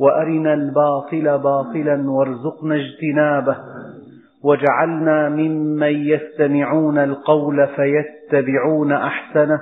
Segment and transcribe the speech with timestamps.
[0.00, 3.56] وأرنا الباطل باطلا وارزقنا اجتنابه
[4.42, 9.60] واجعلنا ممن يستمعون القول فيتبعون أحسنه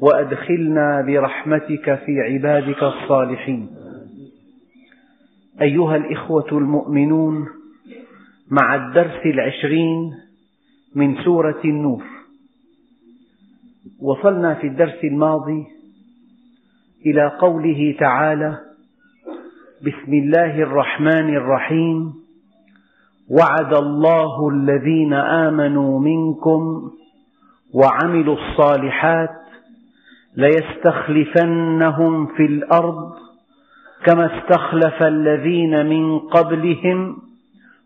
[0.00, 3.68] وأدخلنا برحمتك في عبادك الصالحين.
[5.62, 7.46] أيها الإخوة المؤمنون
[8.50, 10.14] مع الدرس العشرين
[10.94, 12.04] من سورة النور
[14.02, 15.64] وصلنا في الدرس الماضي
[17.06, 18.73] إلى قوله تعالى
[19.84, 22.12] بسم الله الرحمن الرحيم.
[23.30, 26.90] وعد الله الذين آمنوا منكم
[27.74, 29.30] وعملوا الصالحات
[30.36, 33.12] ليستخلفنهم في الأرض
[34.06, 37.16] كما استخلف الذين من قبلهم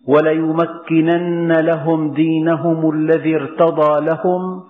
[0.07, 4.63] وليمكنن لهم دينهم الذي ارتضى لهم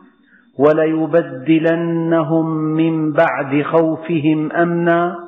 [0.58, 5.27] وليبدلنهم من بعد خوفهم أمنا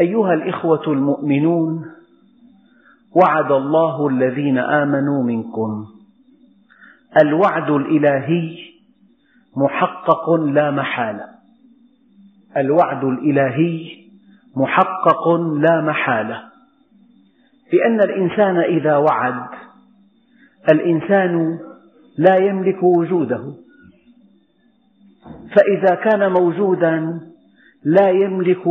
[0.00, 1.90] أيها الإخوة المؤمنون
[3.14, 5.86] وعد الله الذين آمنوا منكم.
[7.22, 8.58] الوعد الإلهي
[9.56, 11.24] محقق لا محالة.
[12.56, 14.06] الوعد الإلهي
[14.56, 16.42] محقق لا محالة.
[17.72, 19.48] لأن الإنسان إذا وعد
[20.68, 21.58] الإنسان
[22.18, 23.54] لا يملك وجوده.
[25.56, 27.20] فإذا كان موجودا
[27.84, 28.66] لا يملك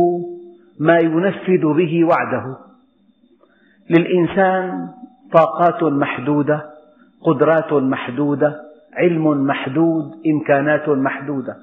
[0.80, 2.56] ما ينفذ به وعده.
[3.90, 4.88] للإنسان
[5.32, 6.64] طاقات محدودة
[7.22, 8.60] قدرات محدودة
[8.94, 11.56] علم محدود إمكانات محدودة.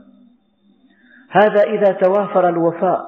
[1.30, 3.02] هذا إذا توافر الوفاء.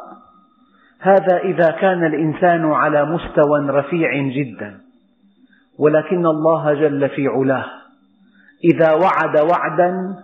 [1.00, 4.78] هذا إذا كان الإنسان على مستوى رفيع جدا.
[5.80, 7.66] ولكن الله جل في علاه.
[8.64, 10.16] إذا وعد وعدا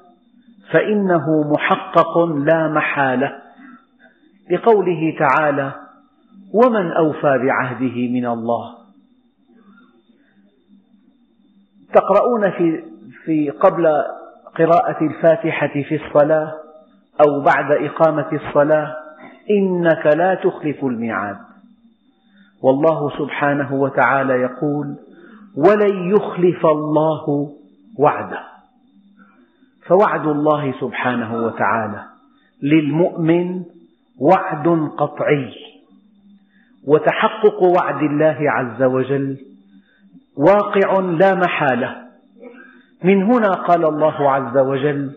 [0.71, 3.40] فإنه محقق لا محالة.
[4.51, 5.71] لقوله تعالى
[6.53, 8.75] ومن أوفى بعهده من الله.
[11.93, 12.83] تقرؤون في,
[13.25, 13.87] في قبل
[14.55, 16.53] قراءة الفاتحة في الصلاة
[17.27, 18.95] أو بعد إقامة الصلاة
[19.49, 21.37] إنك لا تخلف الميعاد.
[22.61, 24.95] والله سبحانه وتعالى يقول
[25.57, 27.49] ولن يخلف الله
[27.99, 28.39] وعده.
[29.87, 32.03] فوعد الله سبحانه وتعالى
[32.63, 33.63] للمؤمن
[34.21, 34.67] وعد
[34.97, 35.53] قطعي
[36.87, 39.37] وتحقق وعد الله عز وجل
[40.37, 41.95] واقع لا محالة.
[43.03, 45.11] من هنا قال الله عز وجل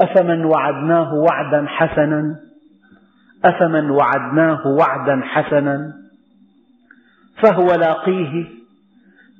[0.00, 2.36] أفمن وعدناه وعدا حسنا؟
[3.44, 5.92] أفمن وعدناه وعدا حسنا؟
[7.42, 8.44] فهو لاقيه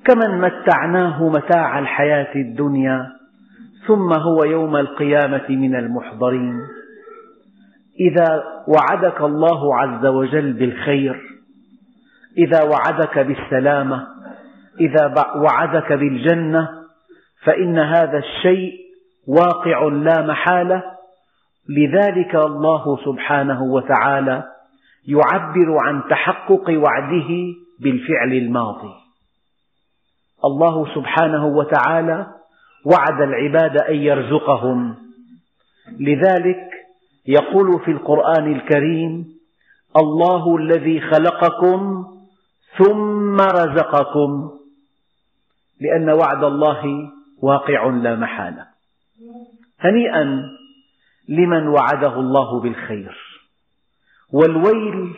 [0.05, 3.12] كمن متعناه متاع الحياة الدنيا
[3.87, 6.61] ثم هو يوم القيامة من المحضرين.
[8.00, 11.21] إذا وعدك الله عز وجل بالخير
[12.38, 14.06] إذا وعدك بالسلامة
[14.81, 16.69] إذا وعدك بالجنة
[17.44, 18.72] فإن هذا الشيء
[19.28, 20.83] واقع لا محالة.
[21.69, 24.44] لذلك الله سبحانه وتعالى
[25.09, 27.28] يعبر عن تحقق وعده
[27.81, 28.94] بالفعل الماضي.
[30.44, 32.26] الله سبحانه وتعالى
[32.85, 34.96] وعد العباد أن يرزقهم.
[36.00, 36.80] لذلك
[37.26, 39.26] يقول في القرآن الكريم
[39.96, 42.05] الله الذي خلقكم
[42.78, 44.50] ثم رزقكم.
[45.81, 47.11] لأن وعد الله
[47.43, 48.67] واقع لا محالة.
[49.81, 50.43] هنيئا
[51.28, 53.17] لمن وعده الله بالخير
[54.32, 55.14] والويل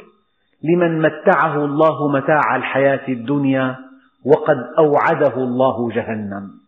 [0.62, 3.76] لمن متعه الله متاع الحياة الدنيا
[4.24, 6.61] وقد أوعده الله جهنم.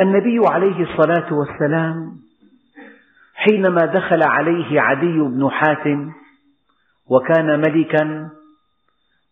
[0.00, 2.12] النبي عليه الصلاة والسلام
[3.34, 6.12] حينما دخل عليه عدي بن حاتم
[7.10, 8.30] وكان ملكا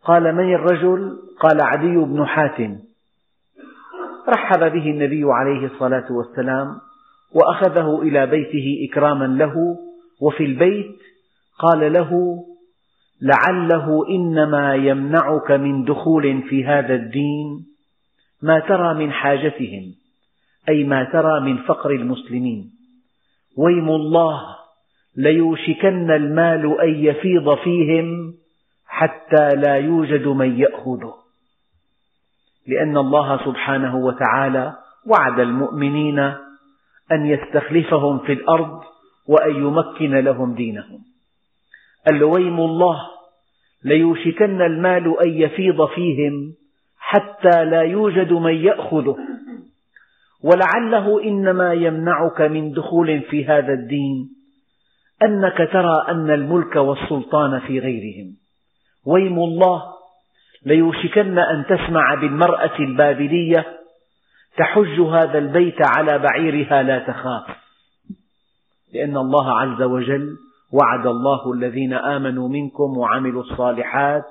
[0.05, 2.79] قال من الرجل؟ قال عدي بن حاتم.
[4.29, 6.79] رحب به النبي عليه الصلاة والسلام
[7.35, 9.55] وأخذه إلى بيته إكراما له
[10.21, 10.99] وفي البيت
[11.59, 12.43] قال له
[13.23, 17.67] لعله إنما يمنعك من دخول في هذا الدين
[18.43, 20.02] ما ترى من حاجتهم.
[20.69, 22.71] أي ما ترى من فقر المسلمين.
[23.59, 24.57] ويم الله
[25.17, 28.35] ليوشكن المال أن يفيض فيهم
[28.87, 31.15] حتى لا يوجد من يأخذه.
[32.67, 34.77] لأن الله سبحانه وتعالى
[35.07, 36.19] وعد المؤمنين
[37.13, 38.81] أن يستخلفهم في الأرض
[39.29, 41.01] وأن يمكن لهم دينهم.
[42.11, 43.01] الويم الله
[43.85, 46.55] ليوشكن المال أن يفيض فيهم
[46.99, 49.17] حتى لا يوجد من يأخذه.
[50.45, 54.29] ولعله إنما يمنعك من دخول في هذا الدين
[55.23, 58.37] أنك ترى أن الملك والسلطان في غيرهم.
[59.07, 59.83] ويم الله
[60.67, 63.67] ليوشكن أن تسمع بالمرأة البابلية
[64.57, 67.57] تحج هذا البيت على بعيرها لا تخاف.
[68.95, 70.37] لأن الله عز وجل
[70.73, 74.25] وعد الله الذين آمنوا منكم وعملوا الصالحات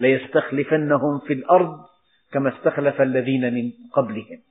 [0.00, 1.76] ليستخلفنهم في الأرض
[2.32, 4.47] كما استخلف الذين من قبلهم.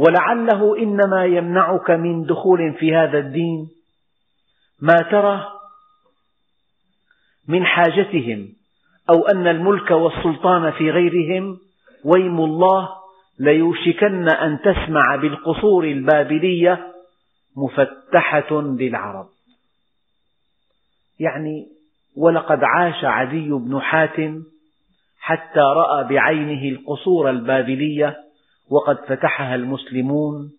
[0.00, 3.68] ولعله إنما يمنعك من دخول في هذا الدين
[4.82, 5.46] ما ترى
[7.48, 8.48] من حاجتهم
[9.10, 11.58] أو أن الملك والسلطان في غيرهم
[12.04, 12.88] ويم الله
[13.38, 16.92] ليوشكن أن تسمع بالقصور البابلية
[17.56, 19.26] مفتحة للعرب.
[21.18, 21.66] يعني
[22.16, 24.42] ولقد عاش عدي بن حاتم
[25.18, 28.29] حتى رأى بعينه القصور البابلية
[28.70, 30.50] وقد فتحها المسلمون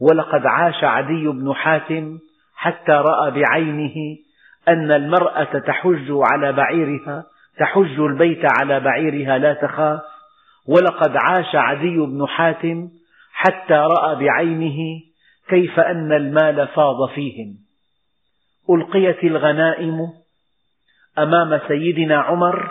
[0.00, 2.18] ولقد عاش عدي بن حاتم
[2.56, 3.94] حتى رأى بعينه
[4.68, 7.24] أن المرأة تحج على بعيرها
[7.58, 10.00] تحج البيت على بعيرها لا تخاف
[10.68, 12.88] ولقد عاش عدي بن حاتم
[13.32, 15.00] حتى رأى بعينه
[15.48, 17.56] كيف أن المال فاض فيهم.
[18.70, 19.98] ألقيت الغنائم
[21.18, 22.70] أمام سيدنا عمر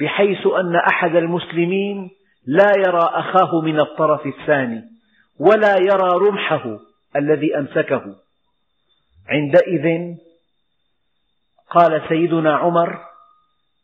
[0.00, 2.10] بحيث أن أحد المسلمين
[2.46, 4.84] لا يرى أخاه من الطرف الثاني
[5.38, 6.78] ولا يرى رمحه
[7.16, 8.16] الذي أمسكه.
[9.28, 10.14] عندئذ
[11.70, 13.00] قال سيدنا عمر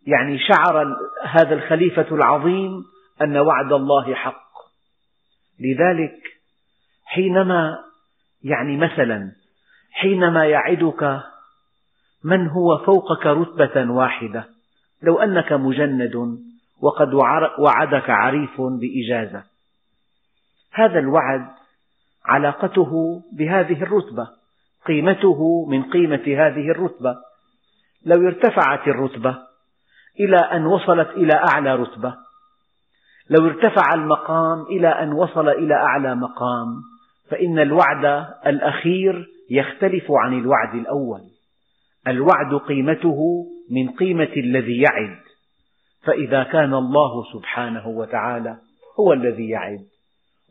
[0.06, 2.84] يعني شعر هذا الخليفة العظيم
[3.22, 4.50] أن وعد الله حق.
[5.60, 6.18] لذلك
[7.04, 7.78] حينما
[8.42, 9.32] يعني مثلا
[9.92, 11.20] حينما يعدك
[12.24, 14.48] من هو فوقك رتبة واحدة
[15.02, 16.40] لو أنك مجند
[16.82, 17.14] وقد
[17.58, 19.42] وعدك عريف بإجازة.
[20.72, 21.46] هذا الوعد
[22.24, 24.28] علاقته بهذه الرتبة
[24.86, 27.16] قيمته من قيمة هذه الرتبة.
[28.04, 29.38] لو ارتفعت الرتبة
[30.20, 32.14] إلى أن وصلت إلى أعلى رتبة
[33.30, 36.82] لو ارتفع المقام إلى أن وصل إلى أعلى مقام
[37.30, 41.20] فإن الوعد الأخير يختلف عن الوعد الأول.
[42.08, 45.18] الوعد قيمته من قيمة الذي يعد.
[46.02, 48.58] فإذا كان الله سبحانه وتعالى
[49.00, 49.86] هو الذي يعد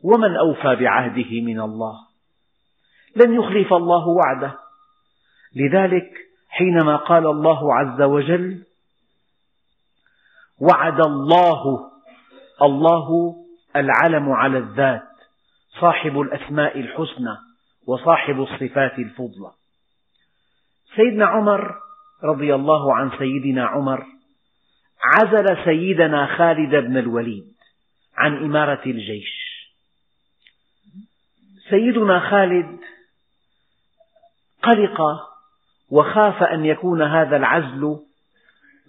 [0.04, 1.94] ومن أوفى بعهده من الله.
[3.16, 4.58] لن يخلف الله وعده.
[5.56, 6.10] لذلك
[6.48, 8.62] حينما قال الله عز وجل
[10.60, 11.90] وعد الله
[12.62, 13.36] الله
[13.76, 15.02] العلم على الذات
[15.80, 17.36] صاحب الأسماء الحسنى
[17.86, 19.50] وصاحب الصفات الفضلى.
[20.96, 21.74] سيدنا عمر
[22.24, 24.06] رضي الله عن سيدنا عمر
[25.02, 27.52] عزل سيدنا خالد بن الوليد
[28.16, 29.50] عن إمارة الجيش.
[31.70, 32.78] سيدنا خالد
[34.62, 35.00] قلق
[35.90, 37.98] وخاف أن يكون هذا العزل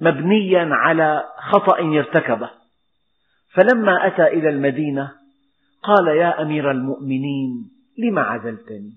[0.02, 2.50] مبنيا على خطأ ارتكبه.
[3.54, 5.12] فلما أتى إلى المدينة
[5.84, 8.94] قال يا أمير المؤمنين لم عزلتني؟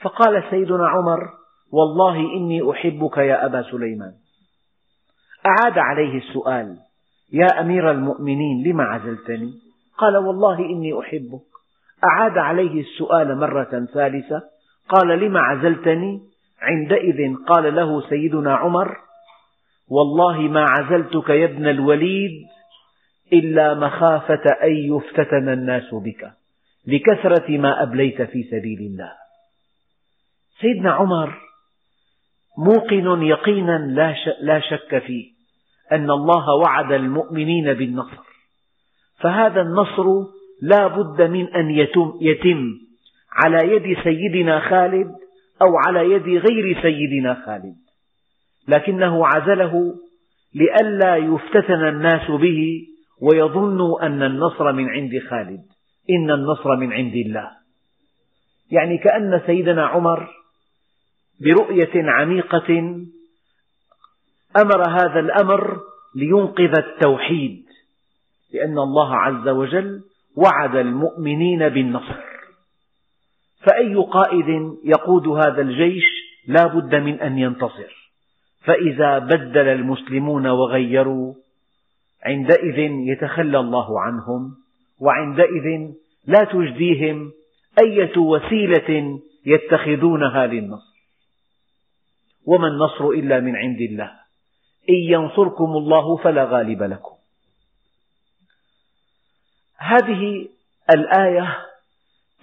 [0.00, 1.30] فقال سيدنا عمر
[1.72, 4.14] والله إني أحبك يا أبا سليمان.
[5.48, 6.76] أعاد عليه السؤال
[7.32, 9.52] يا أمير المؤمنين لم عزلتني؟
[9.98, 11.48] قال والله إني أحبك.
[12.04, 14.42] أعاد عليه السؤال مرة ثالثة
[14.88, 16.20] قال لم عزلتني؟
[16.60, 18.96] عندئذ قال له سيدنا عمر
[19.90, 22.46] والله ما عزلتك يا ابن الوليد
[23.32, 26.32] إلا مخافة أن يفتتن الناس بك
[26.86, 29.12] لكثرة ما أبليت في سبيل الله.
[30.60, 31.38] سيدنا عمر
[32.58, 33.78] موقن يقينا
[34.40, 35.37] لا شك فيه.
[35.92, 38.22] أن الله وعد المؤمنين بالنصر.
[39.20, 40.04] فهذا النصر
[40.62, 42.74] لا بد من أن يتم, يتم
[43.32, 45.08] على يد سيدنا خالد
[45.62, 47.76] أو على يد غير سيدنا خالد.
[48.68, 49.94] لكنه عزله
[50.54, 52.86] لئلا يفتتن الناس به
[53.22, 55.60] ويظنوا أن النصر من عند خالد.
[56.10, 57.50] إن النصر من عند الله.
[58.70, 60.28] يعني كأن سيدنا عمر
[61.40, 62.96] برؤية عميقة
[64.56, 65.77] أمر هذا الأمر
[66.18, 67.64] لينقذ التوحيد
[68.54, 70.00] لأن الله عز وجل
[70.36, 72.20] وعد المؤمنين بالنصر.
[73.66, 76.04] فأي قائد يقود هذا الجيش
[76.46, 78.10] لا بد من أن ينتصر.
[78.64, 81.34] فإذا بدل المسلمون وغيروا
[82.22, 84.54] عندئذ يتخلى الله عنهم
[85.00, 85.94] وعندئذ
[86.26, 87.32] لا تجديهم
[87.84, 90.98] أية وسيلة يتخذونها للنصر.
[92.46, 94.17] وما النصر إلا من عند الله.
[94.88, 97.14] إن ينصركم الله فلا غالب لكم.
[99.76, 100.48] هذه
[100.94, 101.56] الآية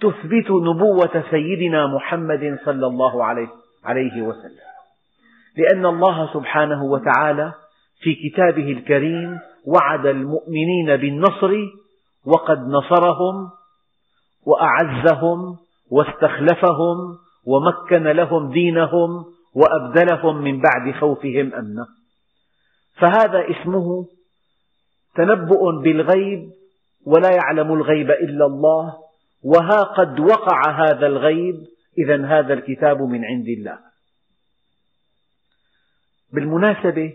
[0.00, 3.24] تثبت نبوة سيدنا محمد صلى الله
[3.84, 4.66] عليه وسلم.
[5.56, 7.52] لأن الله سبحانه وتعالى
[8.00, 11.52] في كتابه الكريم وعد المؤمنين بالنصر
[12.24, 13.50] وقد نصرهم
[14.46, 15.56] وأعزهم
[15.90, 19.24] واستخلفهم ومكن لهم دينهم
[19.54, 21.86] وأبدلهم من بعد خوفهم أمنا
[22.96, 24.06] فهذا اسمه
[25.14, 26.50] تنبؤ بالغيب
[27.06, 28.94] ولا يعلم الغيب إلا الله
[29.42, 31.66] وها قد وقع هذا الغيب
[31.98, 33.78] إذا هذا الكتاب من عند الله.
[36.32, 37.14] بالمناسبة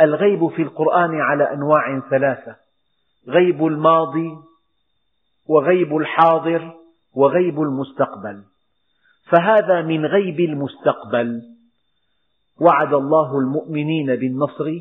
[0.00, 2.56] الغيب في القرآن على أنواع ثلاثة
[3.28, 4.30] غيب الماضي
[5.46, 6.74] وغيب الحاضر
[7.14, 8.42] وغيب المستقبل.
[9.30, 11.42] فهذا من غيب المستقبل.
[12.60, 14.80] وعد الله المؤمنين بالنصر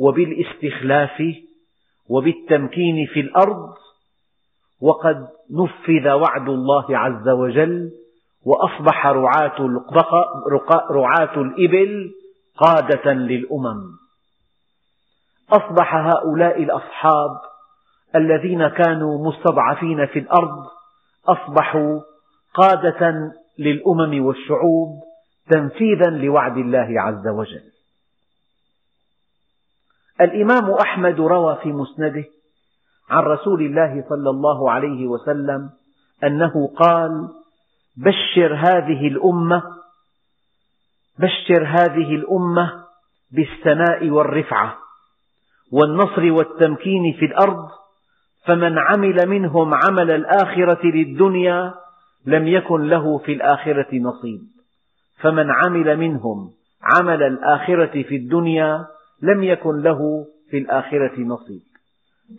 [0.00, 1.22] وبالاستخلاف
[2.08, 3.74] وبالتمكين في الأرض
[4.80, 7.90] وقد نفذ وعد الله عز وجل
[8.44, 9.56] وأصبح رعاة,
[10.90, 12.10] رعاة الإبل
[12.56, 13.82] قادة للأمم.
[15.52, 17.30] أصبح هؤلاء الأصحاب
[18.16, 20.66] الذين كانوا مستضعفين في الأرض
[21.28, 22.00] أصبحوا
[22.54, 25.02] قادة للأمم والشعوب
[25.50, 27.71] تنفيذا لوعد الله عز وجل.
[30.20, 32.24] الإمام أحمد روى في مسنده
[33.10, 35.70] عن رسول الله صلى الله عليه وسلم
[36.24, 37.28] أنه قال
[37.96, 39.62] بشر هذه الأمة
[41.18, 42.84] بشر هذه الأمة
[43.30, 44.76] بالثناء والرفعة
[45.72, 47.68] والنصر والتمكين في الأرض
[48.44, 51.74] فمن عمل منهم عمل الآخرة للدنيا
[52.26, 54.40] لم يكن له في الآخرة نصيب
[55.20, 56.50] فمن عمل منهم
[56.82, 58.86] عمل الآخرة في الدنيا
[59.22, 61.62] لم يكن له في الآخرة نصيب.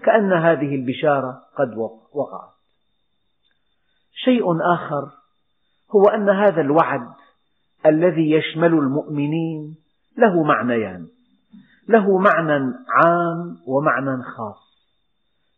[0.04, 1.78] كأن هذه البشارة قد
[2.14, 2.54] وقعت.
[4.26, 5.12] شيء آخر
[5.96, 7.08] هو أن هذا الوعد
[7.86, 9.76] الذي يشمل المؤمنين
[10.18, 11.08] له معنيان.
[11.90, 14.64] له معنى عام ومعنى خاص.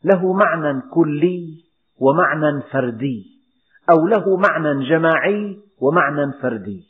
[0.03, 1.63] له معنى كلي
[1.97, 3.25] ومعنى فردي.
[3.89, 6.83] أو له معنى جماعي ومعنى فردي.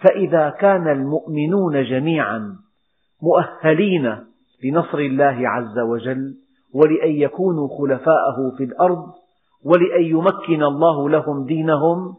[0.00, 2.67] فإذا كان المؤمنون جميعا
[3.22, 4.16] مؤهلين
[4.64, 6.34] لنصر الله عز وجل
[6.74, 9.12] ولأن يكونوا خلفاءه في الأرض
[9.64, 12.16] ولأن يمكن الله لهم دينهم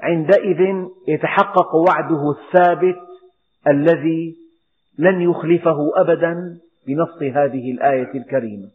[0.00, 3.00] عندئذ يتحقق وعده الثابت
[3.68, 4.36] الذي
[4.98, 8.70] لن يخلفه أبدا بنص هذه الآية الكريمة.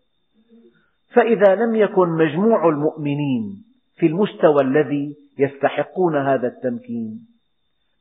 [1.13, 3.63] فإذا لم يكن مجموع المؤمنين
[3.95, 7.19] في المستوى الذي يستحقون هذا التمكين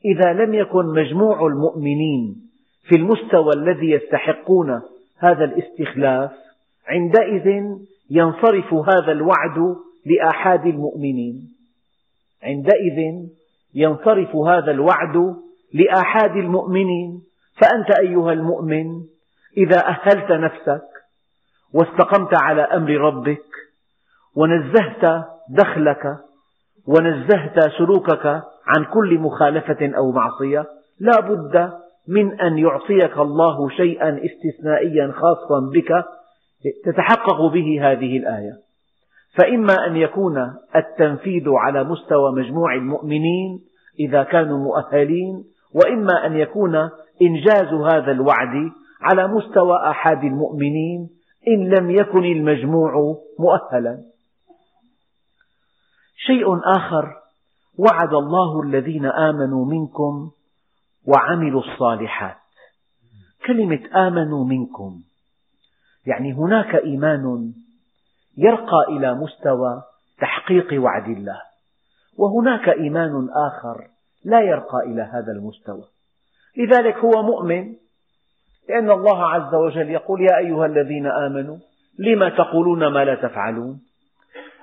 [0.05, 2.48] إذا لم يكن مجموع المؤمنين
[2.89, 4.83] في المستوى الذي يستحقون
[5.19, 6.31] هذا الاستخلاف
[6.89, 7.77] عندئذ
[8.11, 9.77] ينصرف هذا الوعد
[10.07, 11.49] لآحاد المؤمنين.
[12.43, 13.29] عندئذ
[13.75, 15.37] ينصرف هذا الوعد
[15.75, 17.23] لآحاد المؤمنين.
[17.61, 18.87] فأنت أيها المؤمن
[19.57, 20.89] إذا أهلت نفسك
[21.75, 23.45] واستقمت على أمر ربك
[24.37, 26.17] ونزهت دخلك
[26.87, 28.27] ونزهت سلوكك
[28.67, 30.67] عن كل مخالفة أو معصية
[31.01, 31.73] لا بد
[32.09, 36.05] من أن يعطيك الله شيئا استثنائيا خاصا بك
[36.85, 38.53] تتحقق به هذه الآية.
[39.39, 40.37] فإما أن يكون
[40.77, 43.61] التنفيذ على مستوى مجموع المؤمنين
[44.01, 46.77] إذا كانوا مؤهلين وإما أن يكون
[47.23, 51.09] إنجاز هذا الوعد على مستوى آحاد المؤمنين
[51.49, 52.93] إن لم يكن المجموع
[53.39, 53.99] مؤهلا.
[56.17, 57.13] شيء آخر
[57.79, 60.31] وعد الله الذين آمنوا منكم
[61.09, 62.37] وعملوا الصالحات.
[63.47, 65.01] كلمة آمنوا منكم.
[66.07, 67.53] يعني هناك إيمان
[68.37, 69.83] يرقى إلى مستوى
[70.21, 71.41] تحقيق وعد الله.
[72.19, 73.87] وهناك إيمان آخر
[74.25, 75.85] لا يرقى إلى هذا المستوى.
[76.57, 77.75] لذلك هو مؤمن
[78.69, 81.57] لأن الله عز وجل يقول يا أيها الذين آمنوا
[81.99, 83.81] لم تقولون ما لا تفعلون؟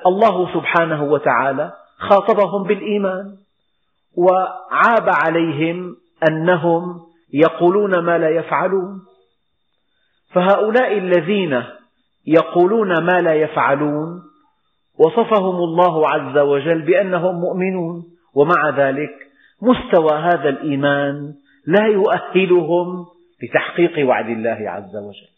[0.05, 3.37] الله سبحانه وتعالى خاطبهم بالإيمان
[4.17, 5.95] وعاب عليهم
[6.29, 7.01] أنهم
[7.33, 9.01] يقولون ما لا يفعلون.
[10.33, 11.63] فهؤلاء الذين
[12.27, 14.21] يقولون ما لا يفعلون
[14.99, 18.03] وصفهم الله عز وجل بأنهم مؤمنون.
[18.35, 19.11] ومع ذلك
[19.61, 21.33] مستوى هذا الإيمان
[21.67, 23.05] لا يؤهلهم
[23.43, 25.29] لتحقيق وعد الله عز وجل.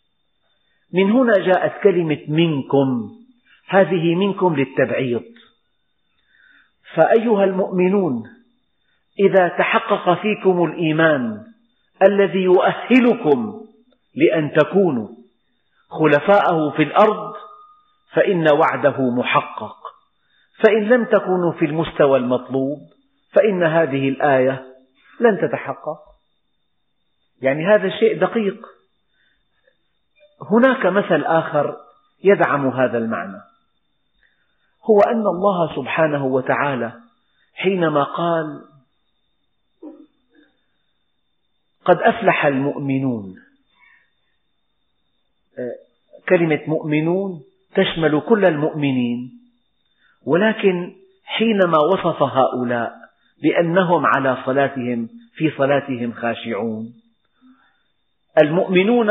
[0.94, 3.10] من هنا جاءت كلمة منكم.
[3.70, 5.24] هذه منكم للتبعيض.
[6.96, 8.24] فأيها المؤمنون
[9.20, 11.44] إذا تحقق فيكم الإيمان
[12.10, 13.62] الذي يؤهلكم
[14.16, 15.08] لأن تكونوا
[15.90, 17.34] خلفاءه في الأرض
[18.14, 19.76] فإن وعده محقق.
[20.64, 22.80] فإن لم تكونوا في المستوى المطلوب
[23.32, 24.66] فإن هذه الآية
[25.20, 26.00] لن تتحقق.
[27.42, 28.66] يعني هذا شيء دقيق.
[30.52, 31.78] هناك مثل آخر
[32.24, 33.42] يدعم هذا المعنى.
[34.90, 36.94] هو أن الله سبحانه وتعالى
[37.56, 38.67] حينما قال
[41.88, 43.36] قد أفلح المؤمنون.
[46.30, 47.42] كلمة مؤمنون
[47.76, 49.32] تشمل كل المؤمنين
[50.26, 50.94] ولكن
[51.26, 52.94] حينما وصف هؤلاء
[53.44, 56.94] بأنهم على صلاتهم في صلاتهم خاشعون.
[58.42, 59.10] المؤمنون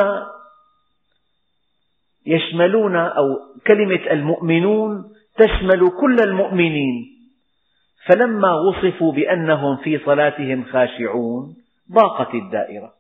[2.27, 3.25] يشملون أو
[3.67, 5.05] كلمة المؤمنون
[5.37, 7.07] تشمل كل المؤمنين
[8.07, 11.57] فلما وصفوا بأنهم في صلاتهم خاشعون
[11.93, 12.93] ضاقت الدائرة.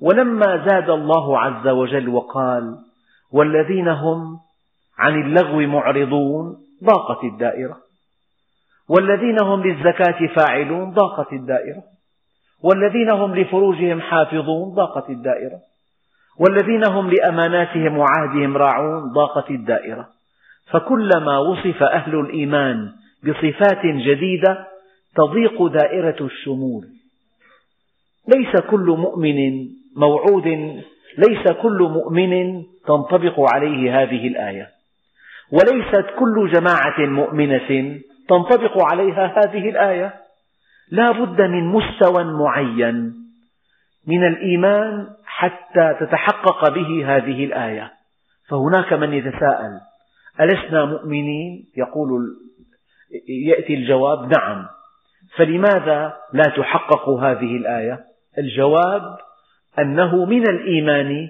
[0.00, 2.78] ولما زاد الله عز وجل وقال
[3.32, 4.38] والذين هم
[4.98, 7.76] عن اللغو معرضون ضاقت الدائرة.
[8.88, 11.82] والذين هم للزكاة فاعلون ضاقت الدائرة.
[12.62, 15.58] والذين هم لفروجهم حافظون ضاقت الدائرة.
[16.40, 20.08] والذين هم لأماناتهم وعهدهم راعون ضاقت الدائرة.
[20.70, 22.92] فكلما وصف أهل الإيمان
[23.24, 24.67] بصفات جديدة
[25.18, 26.84] تضيق دائرة الشمول.
[28.36, 30.46] ليس كل مؤمن موعود
[31.18, 34.68] ليس كل مؤمن تنطبق عليه هذه الآية.
[35.52, 40.14] وليست كل جماعة مؤمنة تنطبق عليها هذه الآية.
[40.90, 43.14] لا بد من مستوى معين
[44.06, 47.92] من الإيمان حتى تتحقق به هذه الآية.
[48.48, 49.80] فهناك من يتساءل
[50.40, 52.20] ألسنا مؤمنين؟ يقول
[53.28, 54.77] يأتي الجواب نعم.
[55.36, 58.04] فلماذا لا تحقق هذه الآية؟
[58.38, 59.02] الجواب
[59.78, 61.28] أنه من الإيمان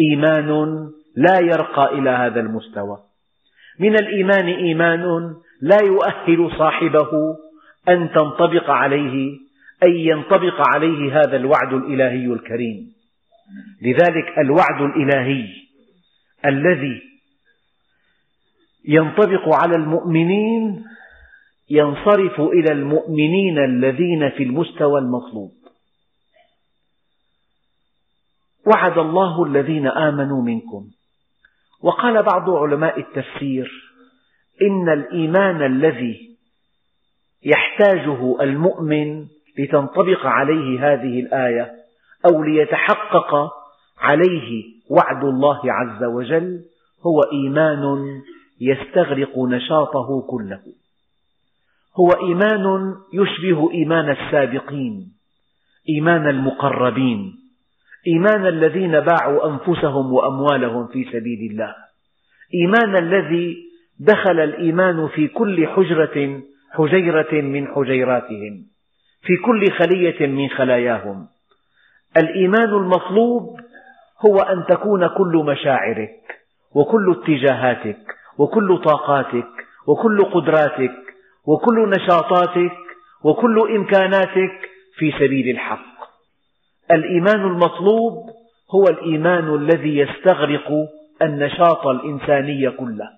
[0.00, 2.98] إيمان لا يرقى إلى هذا المستوى.
[3.78, 7.10] من الإيمان إيمان لا يؤهل صاحبه
[7.88, 9.38] أن تنطبق عليه
[9.82, 12.92] أي ينطبق عليه هذا الوعد الإلهي الكريم.
[13.82, 15.46] لذلك الوعد الإلهي
[16.46, 17.02] الذي
[18.84, 20.84] ينطبق على المؤمنين
[21.70, 25.52] ينصرف إلى المؤمنين الذين في المستوى المطلوب
[28.66, 30.86] وعد الله الذين آمنوا منكم.
[31.82, 33.70] وقال بعض علماء التفسير
[34.62, 36.36] إن الإيمان الذي
[37.42, 39.26] يحتاجه المؤمن
[39.58, 41.72] لتنطبق عليه هذه الآية
[42.26, 43.52] أو ليتحقق
[43.98, 46.64] عليه وعد الله عز وجل
[47.06, 47.82] هو إيمان
[48.60, 50.60] يستغرق نشاطه كله.
[51.98, 55.12] هو إيمان يشبه إيمان السابقين
[55.88, 57.34] إيمان المقربين
[58.06, 61.74] إيمان الذين باعوا أنفسهم وأموالهم في سبيل الله
[62.54, 63.56] إيمان الذي
[64.00, 66.40] دخل الإيمان في كل حجرة
[66.72, 68.64] حجيرة من حجيراتهم
[69.22, 71.26] في كل خلية من خلاياهم.
[72.16, 73.60] الإيمان المطلوب
[74.26, 76.40] هو أن تكون كل مشاعرك
[76.74, 77.98] وكل اتجاهاتك
[78.38, 79.48] وكل طاقاتك
[79.86, 81.09] وكل قدراتك
[81.46, 82.76] وكل نشاطاتك
[83.24, 86.00] وكل إمكاناتك في سبيل الحق.
[86.90, 88.30] الإيمان المطلوب
[88.74, 90.68] هو الإيمان الذي يستغرق
[91.22, 93.08] النشاط الإنساني كله.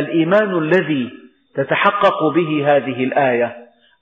[0.00, 1.10] الإيمان الذي
[1.54, 3.56] تتحقق به هذه الآية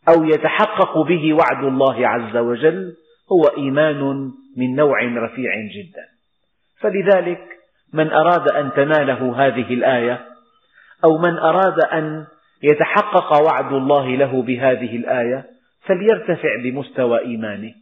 [0.08, 2.94] أو يتحقق به وعد الله عز وجل
[3.32, 6.04] هو إيمان من نوع رفيع جدا.
[6.80, 7.58] فلذلك
[7.92, 10.26] من أراد أن تناله هذه الآية
[11.04, 12.26] أو من أراد أن
[12.62, 15.44] يتحقق وعد الله له بهذه الآية
[15.86, 17.74] فليرتفع بمستوى إيمانه.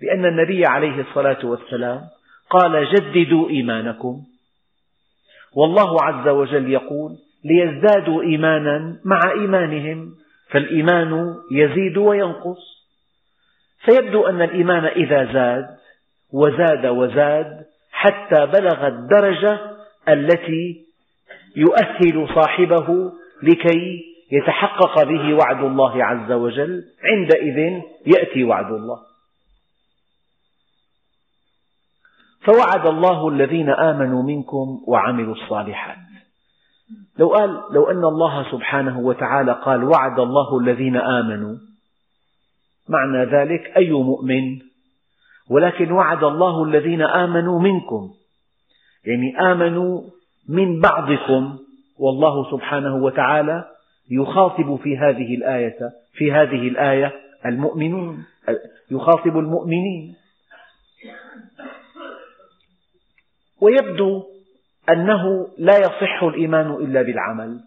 [0.00, 2.00] لأن النبي عليه الصلاة والسلام
[2.50, 4.22] قال جددوا إيمانكم.
[5.56, 7.10] والله عز وجل يقول
[7.44, 10.14] ليزدادوا إيمانا مع إيمانهم
[10.50, 12.70] فالإيمان يزيد وينقص.
[13.84, 15.66] فيبدو أن الإيمان إذا زاد
[16.32, 19.58] وزاد وزاد حتى بلغ الدرجة
[20.08, 20.84] التي
[21.56, 23.12] يؤهل صاحبه
[23.42, 28.98] لكي يتحقق به وعد الله عز وجل عندئذ يأتي وعد الله.
[32.40, 35.96] فوعد الله الذين آمنوا منكم وعملوا الصالحات.
[37.18, 41.56] لو قال لو أن الله سبحانه وتعالى قال وعد الله الذين آمنوا
[42.88, 44.58] معنى ذلك أي مؤمن؟
[45.50, 48.10] ولكن وعد الله الذين آمنوا منكم.
[49.04, 50.02] يعني آمنوا
[50.48, 51.58] من بعضكم
[51.98, 53.64] والله سبحانه وتعالى
[54.10, 55.78] يخاطب في هذه الآية
[56.14, 57.12] في هذه الآية
[57.46, 58.24] المؤمنون
[58.90, 60.14] يخاطب المؤمنين.
[63.60, 64.22] ويبدو
[64.88, 67.60] أنه لا يصح الإيمان إلا بالعمل.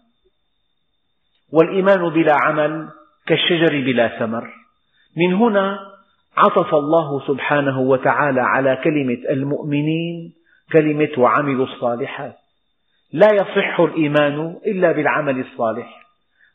[1.52, 2.88] والإيمان بلا عمل
[3.26, 4.50] كالشجر بلا ثمر.
[5.16, 5.78] من هنا
[6.36, 10.32] عطف الله سبحانه وتعالى على كلمة المؤمنين
[10.72, 12.36] كلمة وعملوا الصالحات.
[13.12, 16.03] لا يصح الإيمان إلا بالعمل الصالح.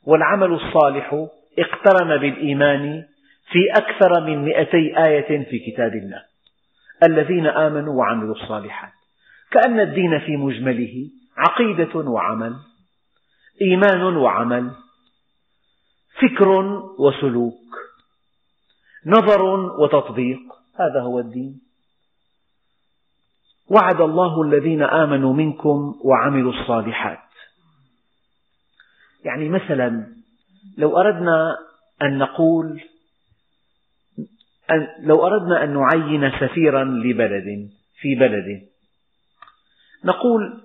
[0.06, 1.28] والعمل الصالح
[1.60, 3.06] اقترن بالإيمان
[3.52, 6.24] في أكثر من مئتي آية في كتاب الله.
[7.04, 8.92] الذين آمنوا وعملوا الصالحات.
[9.52, 12.56] كأن الدين في مجمله عقيدة وعمل
[13.62, 14.72] إيمان وعمل
[16.22, 16.50] فكر
[17.00, 17.60] وسلوك
[19.06, 19.42] نظر
[19.82, 20.40] وتطبيق.
[20.80, 21.62] هذا هو الدين.
[23.72, 27.29] وعد الله الذين آمنوا منكم وعملوا الصالحات.
[29.26, 30.06] يعني مثلا
[30.78, 31.58] لو أردنا
[32.02, 32.82] أن نقول
[34.72, 37.70] أن لو أردنا أن نعين سفيرا لبلد
[38.02, 38.62] في بلد.
[40.06, 40.62] نقول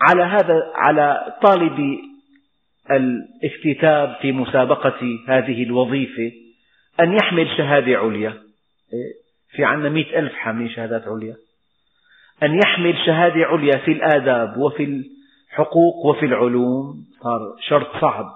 [0.00, 1.98] على هذا على طالب
[2.90, 6.32] الاكتتاب في مسابقة هذه الوظيفة
[7.00, 8.34] أن يحمل شهادة عليا.
[9.50, 11.36] في عنا مئة ألف حاملين شهادات عليا.
[12.42, 15.04] أن يحمل شهادة عليا في الآداب وفي
[15.50, 18.34] الحقوق وفي العلوم صار شرط صعب.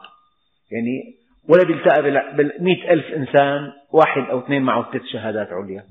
[0.70, 1.14] يعني
[1.48, 2.02] ولا بيلتقى
[2.36, 5.84] بالمئة ألف إنسان واحد أو اثنين معه ثلاث شهادات عليا.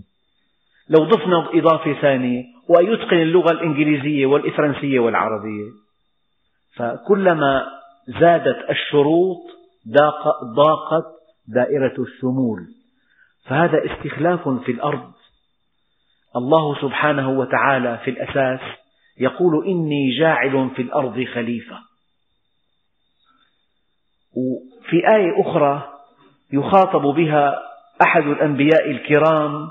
[0.89, 5.69] لو ضفنا إضافة ثانية وأن يتقن اللغة الإنجليزية والإفرنسية والعربية.
[6.75, 7.65] فكلما
[8.19, 9.41] زادت الشروط
[10.55, 11.05] ضاقت
[11.47, 12.67] دائرة الشمول
[13.45, 15.11] فهذا استخلاف في الأرض.
[16.35, 18.59] الله سبحانه وتعالى في الأساس
[19.19, 21.79] يقول إني جاعل في الأرض خليفة.
[24.35, 25.93] وفي آية أخرى
[26.53, 27.59] يخاطب بها
[28.05, 29.69] أحد الأنبياء الكرام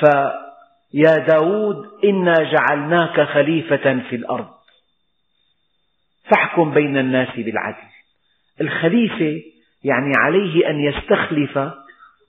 [0.00, 4.54] فيا داود إنا جعلناك خليفة في الأرض.
[6.30, 7.88] فاحكم بين الناس بالعدل.
[8.60, 9.42] الخليفة
[9.84, 11.58] يعني عليه أن يستخلف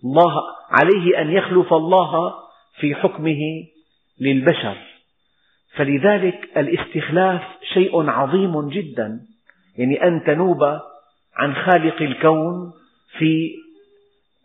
[0.04, 0.34] الله
[0.70, 2.34] عليه أن يخلف الله
[2.80, 3.40] في حكمه
[4.20, 4.78] للبشر.
[5.76, 7.42] فلذلك الاستخلاف
[7.74, 9.20] شيء عظيم جدا.
[9.78, 10.64] يعني أن تنوب
[11.36, 12.74] عن خالق الكون
[13.18, 13.56] في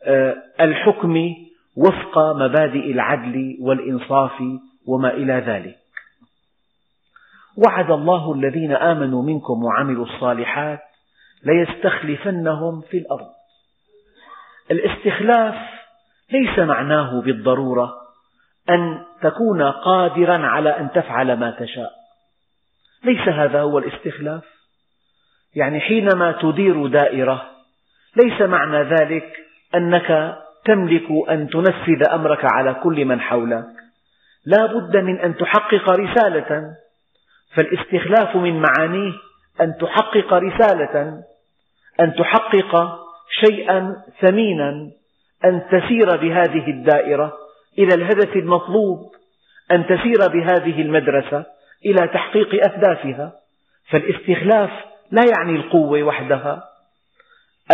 [0.05, 1.35] آه، الحكم
[1.77, 4.43] وفق مبادئ العدل والإنصاف
[4.87, 5.77] وما إلى ذلك.
[7.57, 10.81] وعد الله الذين آمنوا منكم وعملوا الصالحات
[11.45, 13.31] ليستخلفنهم في الأرض.
[14.71, 15.55] الاستخلاف
[16.33, 18.00] ليس معناه بالضرورة
[18.71, 21.93] أن تكون قادرا على أن تفعل ما تشاء.
[23.05, 24.43] ليس هذا هو الاستخلاف؟
[25.55, 27.51] يعني حينما تدير دائرة
[28.17, 29.37] ليس معنى ذلك
[29.75, 33.67] أنك تملك أن تنفذ أمرك على كل من حولك.
[34.47, 36.75] لا بد من أن تحقق رسالة
[37.57, 39.13] فالاستخلاف من معانيه
[39.61, 41.23] أن تحقق رسالة
[42.01, 42.99] أن تحقق
[43.47, 44.91] شيئا ثمينا
[45.45, 47.33] أن تسير بهذه الدائرة.
[47.79, 49.13] إلى الهدف المطلوب
[49.73, 51.45] أن تسير بهذه المدرسة
[51.87, 53.33] إلى تحقيق أهدافها.
[53.91, 54.71] فالاستخلاف
[55.11, 56.65] لا يعني القوة وحدها.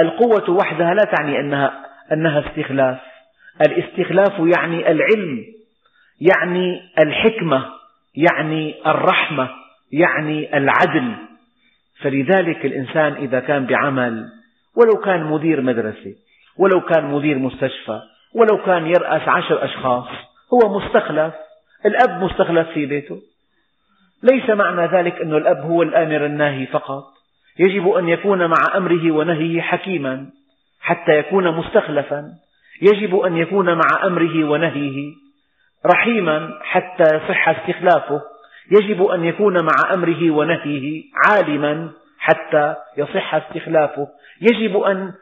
[0.03, 2.99] القوة وحدها لا تعني أنها, أنها استخلاف.
[3.67, 5.45] الاستخلاف يعني العلم
[6.21, 7.67] يعني الحكمة
[8.15, 9.49] يعني الرحمة
[9.93, 11.15] يعني العدل.
[12.01, 14.29] فلذلك الإنسان إذا كان بعمل
[14.77, 16.15] ولو كان مدير مدرسة
[16.57, 18.01] ولو كان مدير مستشفى
[18.37, 20.07] ولو كان يرأس عشر أشخاص
[20.55, 21.35] هو مستخلف.
[21.87, 23.21] الأب مستخلف في بيته.
[24.23, 27.05] ليس معنى ذلك أن الأب هو الآمر الناهي فقط.
[27.59, 30.27] يجب أن يكون مع أمره ونهيه حكيما
[30.81, 32.33] حتى يكون مستخلفا.
[32.83, 35.13] يجب أن يكون مع أمره ونهيه
[35.87, 38.23] رحيما حتى يصح استخلافه.
[38.71, 44.09] يجب أن يكون مع أمره ونهيه عالما حتى يصح استخلافه.
[44.41, 45.13] يجب أن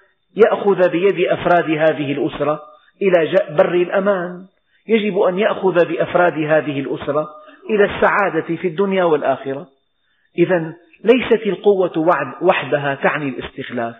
[0.47, 4.47] يأخذ بيد أفراد هذه الأسرة إلى بر الأمان.
[4.89, 7.29] يجب أن يأخذ بأفراد هذه الأسرة
[7.71, 9.67] إلى السعادة في الدنيا والآخرة.
[10.39, 11.99] إذا ليست القوة
[12.43, 13.95] وحدها تعني الاستخلاف.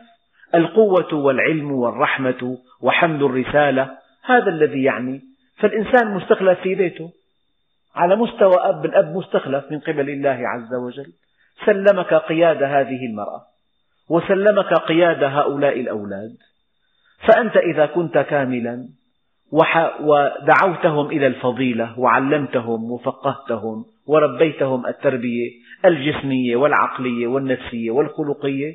[0.55, 3.91] القوة والعلم والرحمة وحمل الرسالة
[4.25, 5.21] هذا الذي يعني.
[5.59, 7.11] فالإنسان مستخلف في بيته.
[7.95, 11.13] على مستوى أب الأب مستخلف من قبل الله عز وجل.
[11.67, 13.43] سلمك قيادة هذه المرأة
[14.11, 16.37] وسلمك قيادة هؤلاء الأولاد.
[17.19, 18.89] فأنت إذا كنت كاملا
[20.01, 25.51] ودعوتهم إلى الفضيلة وعلمتهم وفقهتهم وربيتهم التربية
[25.85, 28.75] الجسمية والعقلية والنفسية والخلقية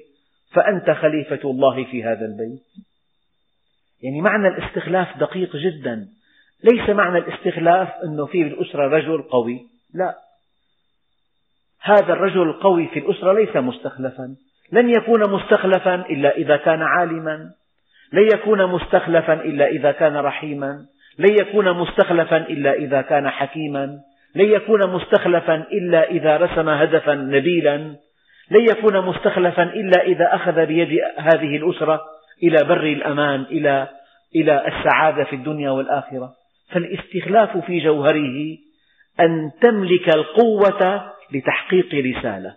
[0.53, 2.63] فأنت خليفة الله في هذا البيت.
[4.03, 6.07] يعني معنى الاستخلاف دقيق جدا.
[6.63, 9.61] ليس معنى الاستخلاف أنه في بالأسرة رجل قوي
[9.93, 10.15] لا.
[11.81, 14.35] هذا الرجل القوي في الأسرة ليس مستخلفا.
[14.71, 17.51] لن يكون مستخلفا إلا إذا كان عالما.
[18.13, 20.85] لن يكون مستخلفا إلا إذا كان رحيما.
[21.19, 23.99] لن يكون مستخلفا إلا إذا كان حكيما.
[24.35, 27.77] لن يكون مستخلفا إلا إذا رسم هدفا نبيلا.
[28.51, 32.01] لن يكون مستخلفا إلا إذا أخذ بيد هذه الأسرة
[32.43, 33.87] إلى بر الأمان إلى
[34.35, 36.33] إلى السعادة في الدنيا والآخرة.
[36.71, 38.57] فالاستخلاف في جوهره
[39.19, 42.55] أن تملك القوة لتحقيق رسالة.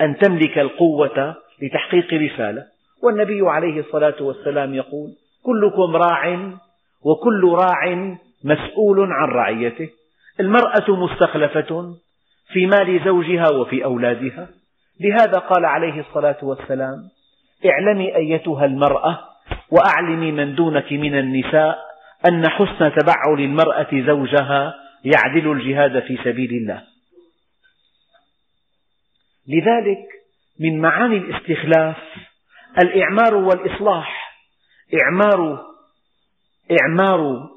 [0.00, 2.71] أن تملك القوة لتحقيق رسالة.
[3.02, 5.10] والنبي عليه الصلاة والسلام يقول
[5.42, 6.52] كلكم راع
[7.02, 7.94] وكل راع
[8.44, 9.90] مسؤول عن رعيته.
[10.40, 11.94] المرأة مستخلفة
[12.52, 14.48] في مال زوجها وفي أولادها.
[15.00, 17.08] لهذا قال عليه الصلاة والسلام
[17.66, 19.18] اعلمي أيتها المرأة
[19.70, 21.78] وأعلمي من دونك من النساء
[22.28, 26.82] أن حسن تبعل المرأة زوجها يعدل الجهاد في سبيل الله.
[29.48, 30.06] لذلك
[30.60, 31.96] من معاني الاستخلاف
[32.78, 34.36] الإعمار والإصلاح.
[35.02, 35.66] إعمار
[36.80, 37.50] إعمار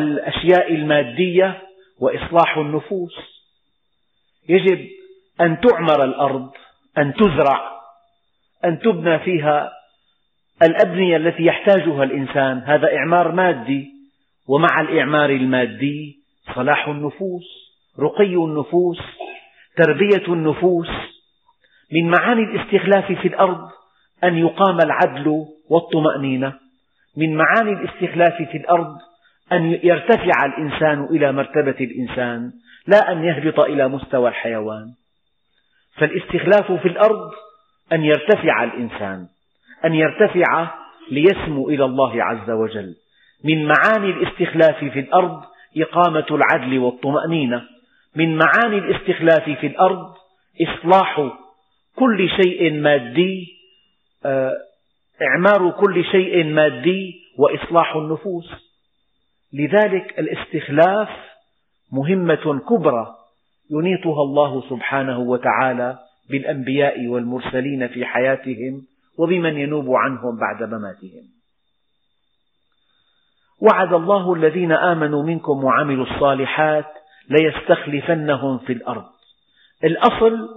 [0.00, 1.62] الأشياء المادية
[2.00, 3.14] وإصلاح النفوس.
[4.48, 4.88] يجب
[5.40, 6.50] أن تعمر الأرض
[6.98, 7.80] أن تزرع
[8.64, 9.72] أن تبنى فيها
[10.62, 12.62] الأبنية التي يحتاجها الإنسان.
[12.66, 13.90] هذا إعمار مادي
[14.48, 16.18] ومع الإعمار المادي
[16.54, 17.44] صلاح النفوس
[18.00, 18.98] رقي النفوس
[19.76, 20.88] تربية النفوس.
[21.92, 23.70] من معاني الاستخلاف في الأرض
[24.24, 26.52] أن يقام العدل والطمأنينة.
[27.16, 28.96] من معاني الاستخلاف في الأرض
[29.52, 32.52] أن يرتفع الإنسان إلى مرتبة الإنسان
[32.86, 34.92] لا أن يهبط إلى مستوى الحيوان.
[35.96, 37.30] فالاستخلاف في الأرض
[37.92, 39.26] أن يرتفع الإنسان
[39.84, 40.70] أن يرتفع
[41.10, 42.94] ليسمو إلى الله عز وجل.
[43.44, 45.42] من معاني الاستخلاف في الأرض
[45.76, 47.62] إقامة العدل والطمأنينة.
[48.16, 50.14] من معاني الاستخلاف في الأرض
[50.62, 51.30] إصلاح
[51.96, 53.57] كل شيء مادي
[55.22, 58.52] إعمار كل شيء مادي وإصلاح النفوس.
[59.52, 61.08] لذلك الاستخلاف
[61.92, 63.14] مهمة كبرى
[63.70, 65.98] ينيطها الله سبحانه وتعالى
[66.30, 68.82] بالأنبياء والمرسلين في حياتهم
[69.18, 71.24] وبمن ينوب عنهم بعد مماتهم.
[73.60, 76.86] وعد الله الذين آمنوا منكم وعملوا الصالحات
[77.30, 79.04] ليستخلفنهم في الأرض.
[79.84, 80.48] الأصل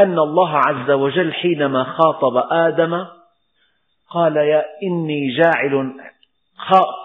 [0.00, 3.06] أن الله عز وجل حينما خاطب آدم
[4.10, 5.92] قال يا إني جاعل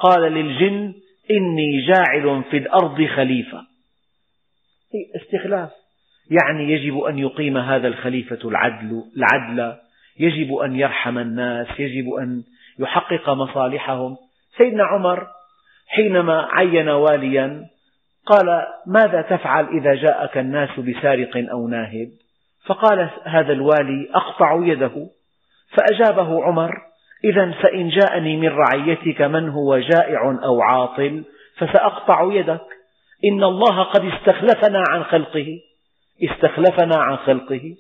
[0.04, 0.93] قال للجن
[1.32, 3.62] إني جاعل في الأرض خليفة.
[5.15, 5.69] استخلاف.
[6.32, 9.76] يعني يجب أن يقيم هذا الخليفة العدل, العدل
[10.19, 12.43] يجب أن يرحم الناس يجب أن
[12.80, 14.17] يحقق مصالحهم.
[14.58, 15.28] سيدنا عمر
[15.88, 17.65] حينما عين واليا
[18.26, 18.45] قال
[18.88, 22.10] ماذا تفعل إذا جاءك الناس بسارق أو ناهب؟
[22.65, 25.08] فقال هذا الوالي أقطع يده.
[25.78, 26.71] فأجابه عمر
[27.23, 31.23] إذا فإن جاءني من رعيتك من هو جائع أو عاطل
[31.58, 32.67] فسأقطع يدك.
[33.25, 35.60] إن الله قد استخلفنا عن خلقه.
[36.23, 37.75] استخلفنا عن خلقه.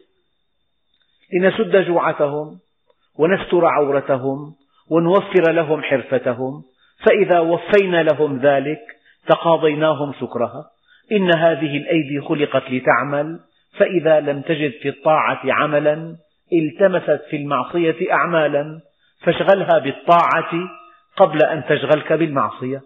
[1.33, 2.59] لنسد جوعتهم
[3.19, 4.53] ونستر عورتهم
[4.91, 6.63] ونوفر لهم حرفتهم.
[7.05, 8.81] فإذا وفينا لهم ذلك
[9.27, 10.65] تقاضيناهم شكرها.
[11.11, 13.39] إن هذه الأيدي خلقت لتعمل.
[13.77, 16.15] فإذا لم تجد في الطاعة عملا
[16.53, 18.81] التمست في المعصية أعمالا
[19.21, 20.51] فاشغلها بالطاعة
[21.17, 22.81] قبل أن تشغلك بالمعصية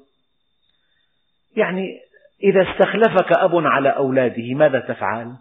[1.55, 1.99] يعني
[2.43, 5.35] إذا استخلفك أب على أولاده ماذا تفعل؟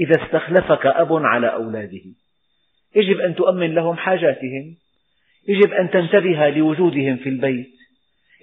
[0.00, 2.02] إذا استخلفك أب على أولاده
[2.96, 4.76] يجب أن تؤمن لهم حاجاتهم
[5.48, 7.70] يجب أن تنتبه لوجودهم في البيت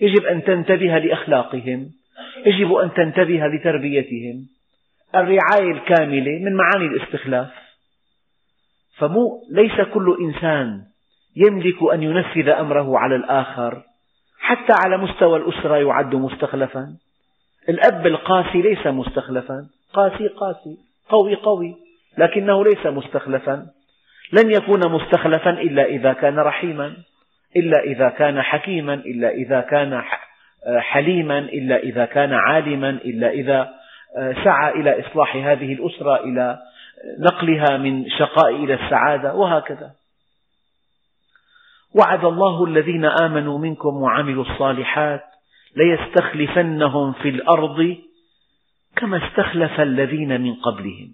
[0.01, 1.89] يجب أن تنتبه لأخلاقهم
[2.45, 4.47] يجب أن تنتبه لتربيتهم
[5.15, 7.49] الرعاية الكاملة من معاني الاستخلاف.
[8.97, 10.81] فمو ليس كل إنسان
[11.35, 13.83] يملك أن ينفذ أمره على الآخر
[14.39, 16.87] حتى على مستوى الأسرة يعد مستخلفا.
[17.69, 19.67] الأب القاسي ليس مستخلفا.
[19.93, 20.77] قاسي قاسي
[21.09, 21.75] قوي قوي
[22.17, 23.65] لكنه ليس مستخلفا.
[24.33, 26.93] لن يكون مستخلفا إلا إذا كان رحيما
[27.55, 30.03] إلا إذا كان حكيما إلا إذا كان
[30.79, 33.73] حليما إلا إذا كان عالما إلا إذا
[34.43, 36.59] سعى إلى إصلاح هذه الأسرة إلى
[37.19, 39.91] نقلها من شقاء إلى السعادة وهكذا.
[41.95, 45.23] وعد الله الذين آمنوا منكم وعملوا الصالحات
[45.75, 47.97] ليستخلفنهم في الأرض
[48.95, 51.09] كما استخلف الذين من قبلهم.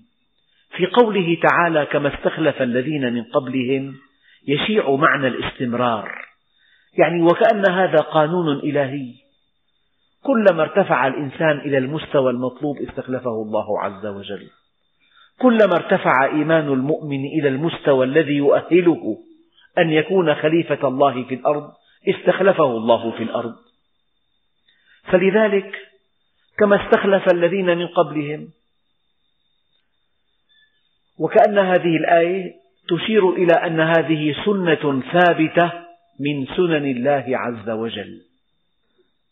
[0.78, 3.96] في قوله تعالى كما استخلف الذين من قبلهم
[4.48, 6.12] يشيع معنى الاستمرار.
[6.98, 9.29] يعني وكأن هذا قانون إلهي.
[10.24, 14.50] كلما ارتفع الإنسان إلى المستوى المطلوب استخلفه الله عز وجل.
[15.40, 19.18] كلما ارتفع إيمان المؤمن إلى المستوى الذي يؤهله
[19.78, 21.72] أن يكون خليفة الله في الأرض
[22.10, 23.56] استخلفه الله في الأرض.
[25.04, 25.76] فلذلك
[26.58, 28.48] كما استخلف الذين من قبلهم
[31.20, 32.54] وكأن هذه الآية
[32.90, 35.72] تشير إلى أن هذه سنة ثابتة
[36.20, 38.29] من سنن الله عز وجل.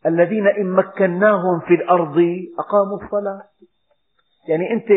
[0.08, 2.18] الذين إن مكناهم في الأرض
[2.60, 3.42] أقاموا الصلاة.
[4.50, 4.88] يعني أنت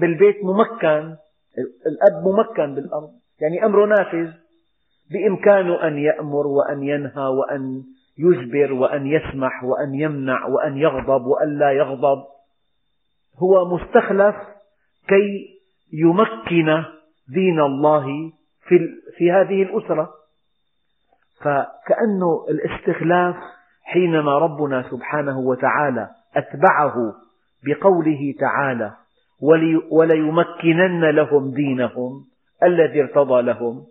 [0.00, 1.16] بالبيت ممكن
[1.86, 3.10] الأب ممكن بالأرض.
[3.40, 4.32] يعني أمره نافذ
[5.10, 7.82] بإمكانه أن يأمر وأن ينهى وأن
[8.18, 12.24] يجبر وأن يسمح وأن يمنع وأن يغضب وأن لا يغضب.
[13.38, 14.36] هو مستخلف
[15.08, 15.48] كي
[15.92, 16.84] يمكن
[17.28, 18.06] دين الله
[18.68, 18.78] في,
[19.16, 20.10] في هذه الأسرة.
[21.40, 23.36] فكأن الاستخلاف
[23.82, 27.14] حينما ربنا سبحانه وتعالى أتبعه
[27.64, 28.92] بقوله تعالى
[29.90, 32.24] وليمكنن لهم دينهم
[32.62, 33.84] الذي ارتضى لهم.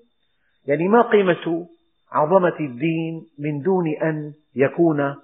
[0.67, 1.67] يعني ما قيمة
[2.12, 5.15] عظمة الدين من دون أن يكون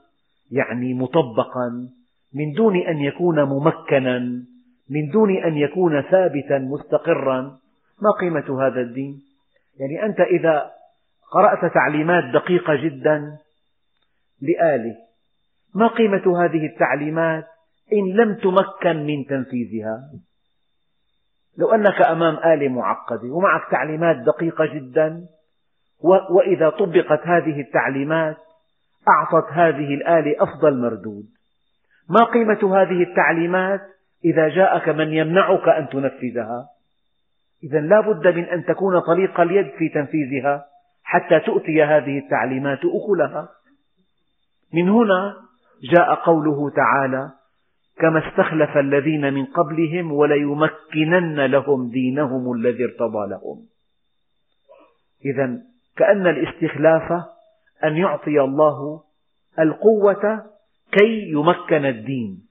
[0.52, 1.90] يعني مطبقا
[2.34, 4.20] من دون أن يكون ممكنا
[4.90, 7.42] من دون أن يكون ثابتا مستقرا.
[8.02, 9.22] ما قيمة هذا الدين؟
[9.80, 10.72] يعني أنت إذا
[11.34, 13.38] قرأت تعليمات دقيقة جدا
[14.42, 14.96] لآلة.
[15.76, 17.46] ما قيمة هذه التعليمات
[17.94, 20.10] إن لم تمكن من تنفيذها؟
[21.58, 25.26] لو أنك أمام آلة معقدة ومعك تعليمات دقيقة جدا
[26.30, 28.38] وإذا طبقت هذه التعليمات
[29.10, 31.26] أعطت هذه الآلة أفضل مردود.
[32.10, 33.82] ما قيمة هذه التعليمات
[34.26, 36.68] إذا جاءك من يمنعك أن تنفذها؟
[37.64, 40.66] إذا لا بد من أن تكون طليق اليد في تنفيذها
[41.04, 43.50] حتى تؤتي هذه التعليمات أكلها.
[44.74, 45.36] من هنا
[45.92, 47.32] جاء قوله تعالى
[47.98, 53.66] كما استخلف الذين من قبلهم وليمكنن لهم دينهم الذي ارتضى لهم.
[55.26, 55.62] إذا
[55.98, 57.12] كأن الاستخلاف
[57.84, 59.04] أن يعطي الله
[59.60, 60.44] القوة
[60.92, 62.46] كي يمكن الدين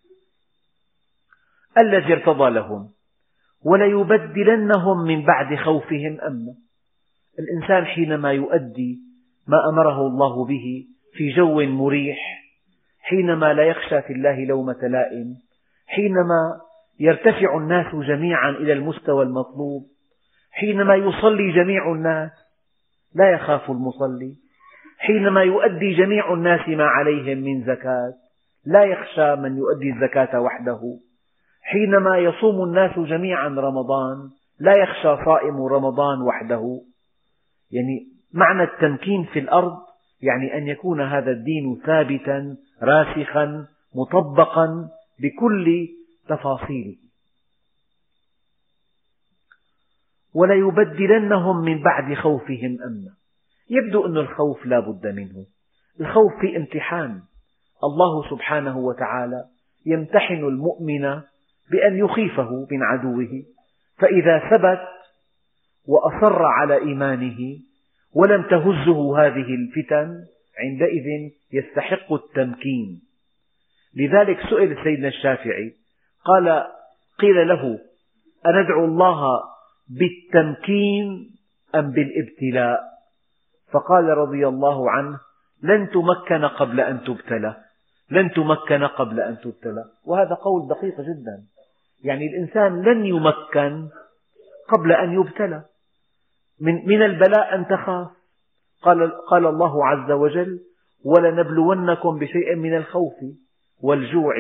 [1.79, 2.91] الذي ارتضى لهم
[3.65, 6.55] وليبدلنهم من بعد خوفهم أمنا
[7.39, 9.01] الإنسان حينما يؤدي
[9.49, 12.19] ما أمره الله به في جو مريح
[13.03, 15.35] حينما لا يخشى في الله لومة لائم
[15.87, 16.61] حينما
[17.01, 19.83] يرتفع الناس جميعا إلى المستوى المطلوب
[20.53, 22.31] حينما يصلي جميع الناس
[23.15, 24.35] لا يخاف المصلي
[24.99, 28.13] حينما يؤدي جميع الناس ما عليهم من زكاة
[28.67, 30.81] لا يخشى من يؤدي الزكاة وحده
[31.63, 36.81] حينما يصوم الناس جميعا رمضان لا يخشى صائم رمضان وحده.
[37.71, 39.77] يعني معنى التمكين في الأرض
[40.25, 45.89] يعني أن يكون هذا الدين ثابتا راسخا مطبقا بكل
[46.29, 46.97] تفاصيله.
[50.35, 53.15] وليبدلنهم من بعد خوفهم أمنا.
[53.71, 55.47] يبدو أن الخوف لا بد منه.
[56.01, 57.23] الخوف في امتحان.
[57.85, 59.45] الله سبحانه وتعالى
[59.87, 61.03] يمتحن المؤمن
[61.71, 63.43] بأن يخيفه من عدوه.
[63.99, 64.89] فإذا ثبت
[65.89, 67.59] وأصر على إيمانه
[68.15, 70.25] ولم تهزه هذه الفتن
[70.59, 73.03] عندئذ يستحق التمكين.
[73.97, 75.75] لذلك سئل سيدنا الشافعي
[76.25, 76.67] قال
[77.19, 77.79] قيل له
[78.47, 79.41] أندعو الله
[79.89, 81.31] بالتمكين
[81.75, 82.81] أم بالابتلاء؟
[83.73, 85.19] فقال رضي الله عنه
[85.63, 87.57] لن تمكن قبل أن تبتلى
[88.11, 89.85] لن تمكن قبل أن تبتلى.
[90.07, 91.43] وهذا قول دقيق جدا.
[92.05, 93.89] يعني الإنسان لن يمكن
[94.69, 95.65] قبل أن يبتلى.
[96.61, 98.09] من, من البلاء أن تخاف.
[98.83, 100.61] قال, قال الله عز وجل
[101.05, 103.15] ولنبلونكم بشيء من الخوف
[103.83, 104.35] والجوع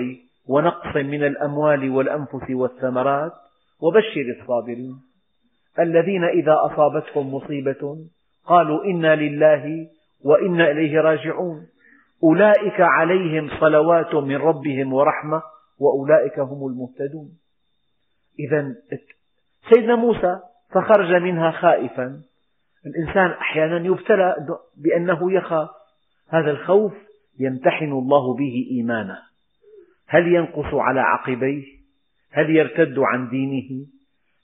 [0.48, 3.32] ونقص من الأموال والأنفس والثمرات
[3.80, 4.96] وبشر الصابرين.
[5.78, 7.96] الذين إذا أصابتهم مصيبة
[8.46, 9.88] قالوا إنا لله
[10.24, 11.66] وإنا إليه راجعون.
[12.22, 15.42] أولئك عليهم صلوات من ربهم ورحمة
[15.80, 17.28] وأولئك هم المهتدون.
[18.38, 18.74] إذا
[19.70, 20.40] سيدنا موسى
[20.74, 22.20] فخرج منها خائفا.
[22.86, 24.36] الإنسان أحيانا يبتلى
[24.76, 25.68] بأنه يخاف
[26.28, 26.92] هذا الخوف
[27.40, 29.18] يمتحن الله به إيمانه.
[30.08, 31.64] هل ينقص على عقبيه؟
[32.32, 33.86] هل يرتد عن دينه؟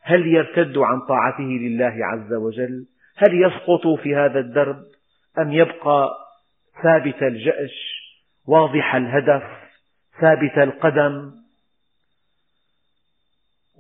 [0.03, 4.77] هل يرتد عن طاعته لله عز وجل؟ هل يسقط في هذا الدرب؟
[5.39, 6.11] أم يبقى
[6.83, 8.01] ثابت الجأش
[8.49, 9.43] واضح الهدف
[10.21, 11.40] ثابت القدم؟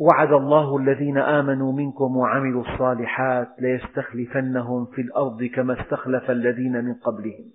[0.01, 7.51] وعد الله الذين آمنوا منكم وعملوا الصالحات ليستخلفنهم في الأرض كما استخلف الذين من قبلهم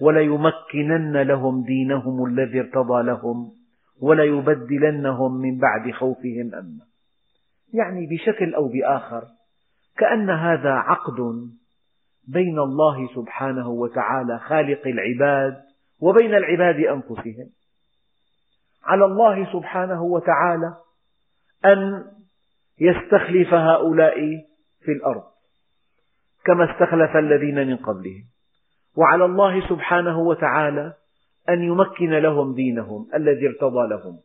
[0.00, 3.52] وليمكنن لهم دينهم الذي ارتضى لهم
[4.02, 6.86] وليبدلنهم من بعد خوفهم أمنا.
[7.74, 9.24] يعني بشكل أو بآخر
[9.98, 11.16] كأن هذا عقد
[12.28, 15.56] بين الله سبحانه وتعالى خالق العباد
[16.00, 17.48] وبين العباد أنفسهم.
[18.84, 20.85] على الله سبحانه وتعالى
[21.72, 22.04] أن
[22.80, 24.14] يستخلف هؤلاء
[24.84, 25.22] في الأرض
[26.44, 28.24] كما استخلف الذين من قبلهم.
[28.96, 30.92] وعلى الله سبحانه وتعالى
[31.48, 34.18] أن يمكن لهم دينهم الذي ارتضى لهم.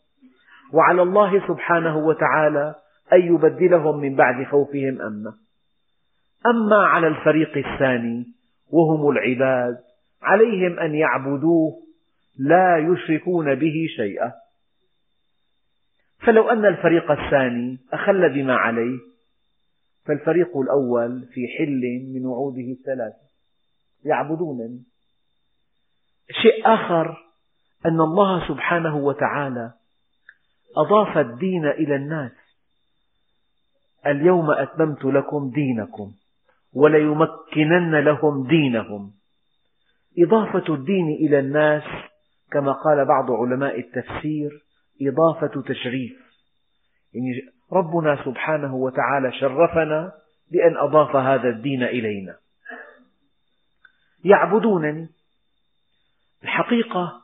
[0.74, 2.76] وعلى الله سبحانه وتعالى
[3.14, 5.34] أن يبدلهم من بعد خوفهم أمنا
[6.46, 8.26] أما على الفريق الثاني
[8.72, 9.78] وهم العباد
[10.22, 11.72] عليهم أن يعبدوه
[12.40, 14.32] لا يشركون به شيئا.
[16.26, 19.00] فلو أن الفريق الثاني أخل بما عليه
[20.06, 21.82] فالفريق الأول في حل
[22.14, 23.32] من وعوده الثلاثة
[24.06, 24.84] يعبدونني.
[26.42, 27.18] شيء آخر
[27.86, 29.74] أن الله سبحانه وتعالى
[30.78, 32.32] أضاف الدين إلى الناس.
[34.06, 36.12] اليوم أتممت لكم دينكم
[36.74, 39.12] وليمكنن لهم دينهم.
[40.20, 41.84] إضافة الدين إلى الناس
[42.52, 44.64] كما قال بعض علماء التفسير
[45.10, 46.14] إضافة تشريف.
[47.14, 47.42] يعني
[47.72, 50.12] ربنا سبحانه وتعالى شرفنا
[50.52, 52.38] بأن أضاف هذا الدين إلينا.
[54.24, 55.10] يعبدونني.
[56.44, 57.22] الحقيقة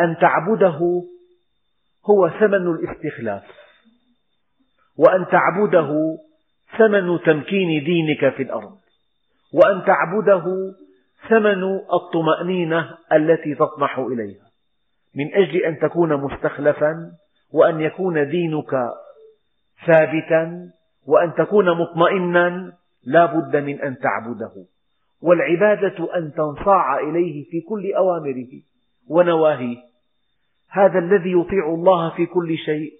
[0.00, 0.78] أن تعبده
[2.10, 3.44] هو ثمن الاستخلاف.
[4.96, 6.18] وأن تعبده
[6.78, 8.78] ثمن تمكين دينك في الأرض.
[9.54, 10.44] وأن تعبده
[11.28, 14.47] ثمن الطمأنينة التي تطمح إليها.
[15.16, 17.12] من أجل أن تكون مستخلفا
[17.52, 18.70] وأن يكون دينك
[19.86, 20.70] ثابتا
[21.06, 22.72] وأن تكون مطمئنا
[23.04, 24.52] لا بد من أن تعبده.
[25.22, 28.48] والعبادة أن تنصاع إليه في كل أوامره
[29.08, 29.76] ونواهيه.
[30.70, 32.92] هذا الذي يطيع الله في كل شيء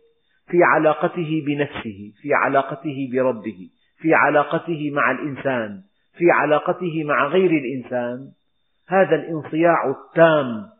[0.50, 5.82] في علاقته بنفسه في علاقته بربه في علاقته مع الإنسان
[6.18, 8.28] في علاقته مع غير الإنسان.
[8.88, 10.78] هذا الانصياع التام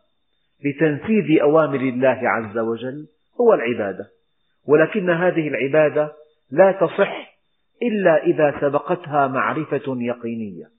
[0.65, 3.07] لتنفيذ أوامر الله عز وجل
[3.41, 4.09] هو العبادة.
[4.67, 6.13] ولكن هذه العبادة
[6.51, 7.39] لا تصح
[7.83, 10.69] إلا إذا سبقتها معرفة يقينية.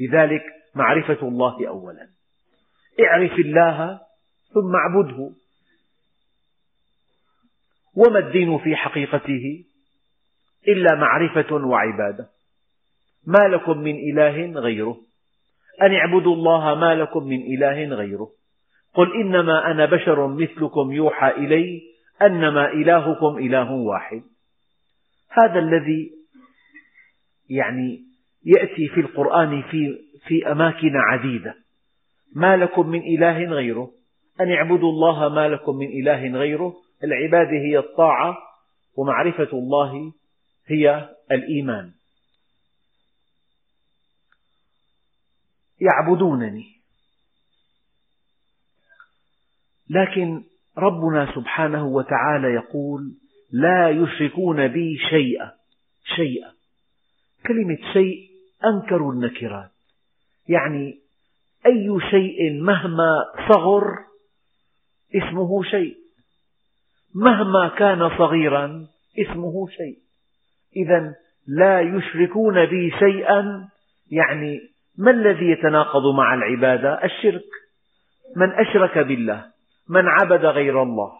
[0.00, 0.42] لذلك
[0.74, 2.08] معرفة الله أولا.
[3.00, 4.00] اعرف الله
[4.54, 5.30] ثم اعبده.
[7.96, 9.64] وما الدين في حقيقته
[10.68, 12.28] إلا معرفة وعبادة.
[13.26, 14.96] ما لكم من إله غيره.
[15.82, 18.35] أن اعبدوا الله ما لكم من إله غيره.
[18.96, 21.82] قل إنما أنا بشر مثلكم يوحى إلي
[22.22, 24.22] أنما إلهكم إله واحد.
[25.30, 26.10] هذا الذي
[27.50, 28.00] يعني
[28.44, 31.54] يأتي في القرآن في, في أماكن عديدة.
[32.34, 33.90] ما لكم من إله غيره؟
[34.40, 36.74] أن اعبدوا الله ما لكم من إله غيره؟
[37.04, 38.38] العبادة هي الطاعة
[38.96, 40.12] ومعرفة الله
[40.66, 41.92] هي الإيمان.
[45.80, 46.75] يعبدونني.
[49.90, 50.42] لكن
[50.78, 53.12] ربنا سبحانه وتعالى يقول
[53.52, 55.52] لا يشركون بي شيئا
[56.16, 56.50] شيئا.
[57.46, 58.28] كلمة شيء
[58.64, 59.70] أنكر النكرات
[60.48, 60.98] يعني
[61.66, 63.84] أي شيء مهما صغر
[65.14, 65.96] اسمه شيء.
[67.14, 68.86] مهما كان صغيرا
[69.18, 69.98] اسمه شيء.
[70.76, 71.14] إذا
[71.46, 73.68] لا يشركون بي شيئا
[74.10, 74.60] يعني
[74.98, 77.44] ما الذي يتناقض مع العبادة؟ الشرك.
[78.36, 79.55] من أشرك بالله.
[79.88, 81.12] من عبد غير الله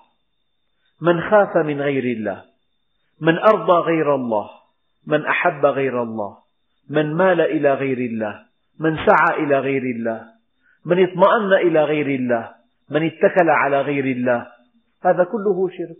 [1.00, 2.44] من خاف من غير الله
[3.20, 4.50] من أرضى غير الله
[5.06, 6.36] من أحب غير الله
[6.90, 8.46] من مال إلى غير الله
[8.80, 10.36] من سعى إلى غير الله
[10.84, 12.56] من اطمأن إلى غير الله
[12.90, 14.46] من اتكل على غير الله.
[15.04, 15.96] هذا كله شرك.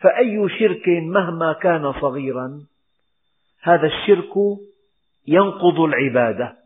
[0.00, 2.60] فأي شرك مهما كان صغيرا
[3.62, 4.34] هذا الشرك
[5.26, 6.56] ينقض العبادة.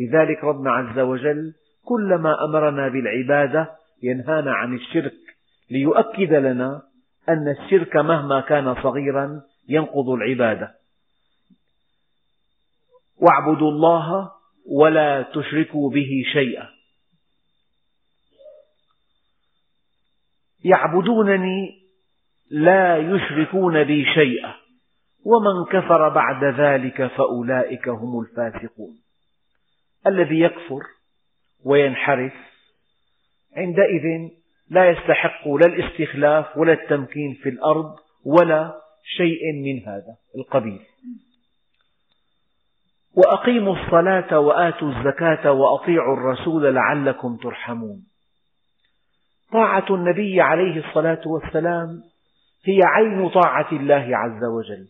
[0.00, 3.70] لذلك ربنا عز وجل كلما أمرنا بالعبادة
[4.02, 5.14] ينهانا عن الشرك
[5.70, 6.82] ليؤكد لنا
[7.28, 10.74] أن الشرك مهما كان صغيرا ينقض العبادة.
[13.16, 14.30] واعبدوا الله
[14.70, 16.68] ولا تشركوا به شيئا.
[20.64, 21.78] يعبدونني
[22.50, 24.54] لا يشركون بي شيئا.
[25.24, 28.98] ومن كفر بعد ذلك فأولئك هم الفاسقون.
[30.06, 30.82] الذي يكفر
[31.64, 32.32] وينحرف
[33.58, 34.30] عندئذ
[34.70, 37.94] لا يستحق لا الاستخلاف ولا التمكين في الأرض
[38.26, 38.74] ولا
[39.16, 40.80] شيء من هذا القبيل.
[43.16, 48.02] وأقيموا الصلاة وآتوا الزكاة وأطيعوا الرسول لعلكم ترحمون.
[49.52, 52.02] طاعة النبي عليه الصلاة والسلام
[52.64, 54.86] هي عين طاعة الله عز وجل.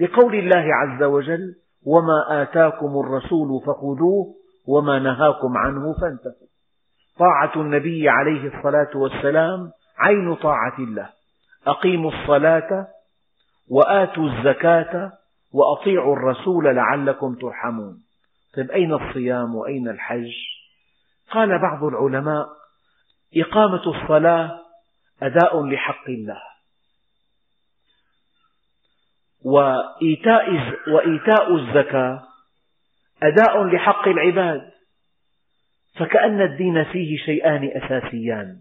[0.00, 1.54] لقول الله عز وجل
[1.86, 4.34] وما آتاكم الرسول فخذوه
[4.68, 6.45] وما نهاكم عنه فانتهوا.
[7.18, 11.10] طاعة النبي عليه الصلاة والسلام عين طاعة الله.
[11.66, 12.86] أقيموا الصلاة
[13.70, 15.12] وآتوا الزكاة
[15.52, 18.02] وأطيعوا الرسول لعلكم ترحمون.
[18.56, 20.32] طيب أين الصيام وأين الحج؟
[21.30, 22.46] قال بعض العلماء
[23.36, 24.58] إقامة الصلاة
[25.22, 26.42] أداء لحق الله.
[29.44, 30.50] وإيتاء,
[31.54, 32.22] الزكاة
[33.22, 34.75] أداء لحق العباد.
[35.98, 38.56] فكأن الدين فيه شيئان أساسيان.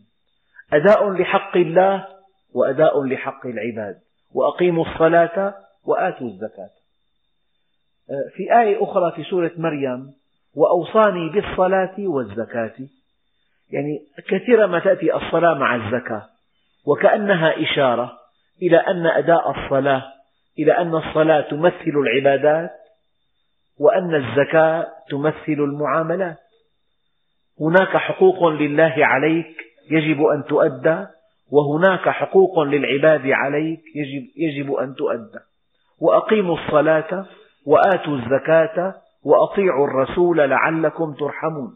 [0.74, 2.08] أداء لحق الله
[2.54, 3.96] وأداء لحق العباد.
[4.36, 5.54] وأقيموا الصلاة
[5.86, 6.70] وآتوا الزكاة.
[8.36, 10.14] في آية أخرى في سورة مريم
[10.56, 12.74] وأوصاني بالصلاة والزكاة.
[13.72, 16.26] يعني كثيرا ما تأتي الصلاة مع الزكاة
[16.88, 18.18] وكأنها إشارة
[18.62, 20.04] إلى أن أداء الصلاة
[20.60, 22.72] إلى أن الصلاة تمثل العبادات
[23.80, 26.38] وأن الزكاة تمثل المعاملات.
[27.62, 29.58] هناك حقوق لله عليك
[29.91, 31.06] يجب أن تؤدى
[31.51, 35.39] وهناك حقوق للعباد عليك يجب, يجب أن تؤدى.
[36.01, 37.26] وأقيموا الصلاة
[37.66, 41.74] وآتوا الزكاة وأطيعوا الرسول لعلكم ترحمون.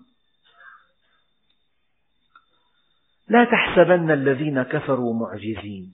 [3.30, 5.94] لا تحسبن الذين كفروا معجزين.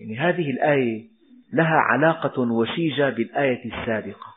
[0.00, 1.04] يعني هذه الآية
[1.52, 4.34] لها علاقة وشيجة بالآية السابقة.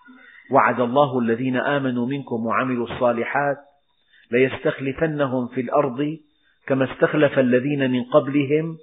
[0.52, 3.58] وعد الله الذين آمنوا منكم وعملوا الصالحات
[4.32, 6.18] ليستخلفنهم في الأرض
[6.68, 8.78] كما استخلف الذين من قبلهم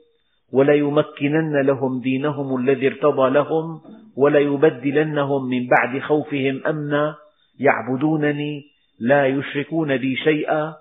[0.52, 3.80] وليمكنن لهم دينهم الذي ارتضى لهم
[4.16, 7.16] وليبدلنهم من بعد خوفهم أمنا.
[7.60, 8.62] يعبدونني
[9.00, 10.74] لا يشركون بي شيئا.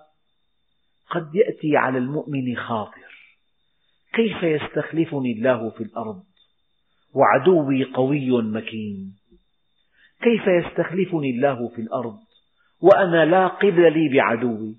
[1.09, 3.13] قد يأتي على المؤمن خاطر.
[4.13, 6.23] كيف يستخلفني الله في الأرض؟
[7.15, 9.13] وعدوي قوي مكين.
[10.21, 12.17] كيف يستخلفني الله في الأرض؟
[12.83, 14.75] وأنا لا قبل لي بعدوي.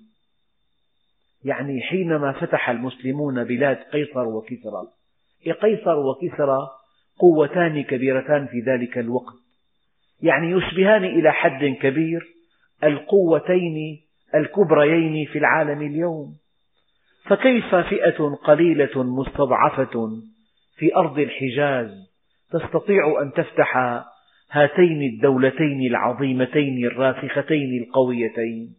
[1.43, 4.87] يعني حينما فتح المسلمون بلاد قيصر وكسرى
[5.61, 6.57] قيصر وكسرى
[7.19, 9.35] قوتان كبيرتان في ذلك الوقت.
[10.21, 12.27] يعني يشبهان إلى حد كبير
[12.83, 14.01] القوتين
[14.35, 16.35] الكبريين في العالم اليوم.
[17.25, 20.11] فكيف فئة قليلة مستضعفة
[20.77, 21.91] في أرض الحجاز
[22.51, 23.77] تستطيع أن تفتح
[24.55, 28.75] هاتين الدولتين العظيمتين الراسختين القويتين.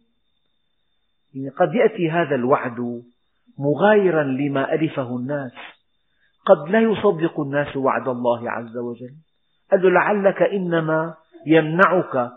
[1.35, 3.03] يعني قد يأتي هذا الوعد
[3.59, 5.51] مغايرا لما ألفه الناس.
[6.45, 9.13] قد لا يصدق الناس وعد الله عز وجل.
[9.71, 11.13] قال له لعلك إنما
[11.47, 12.31] يمنعك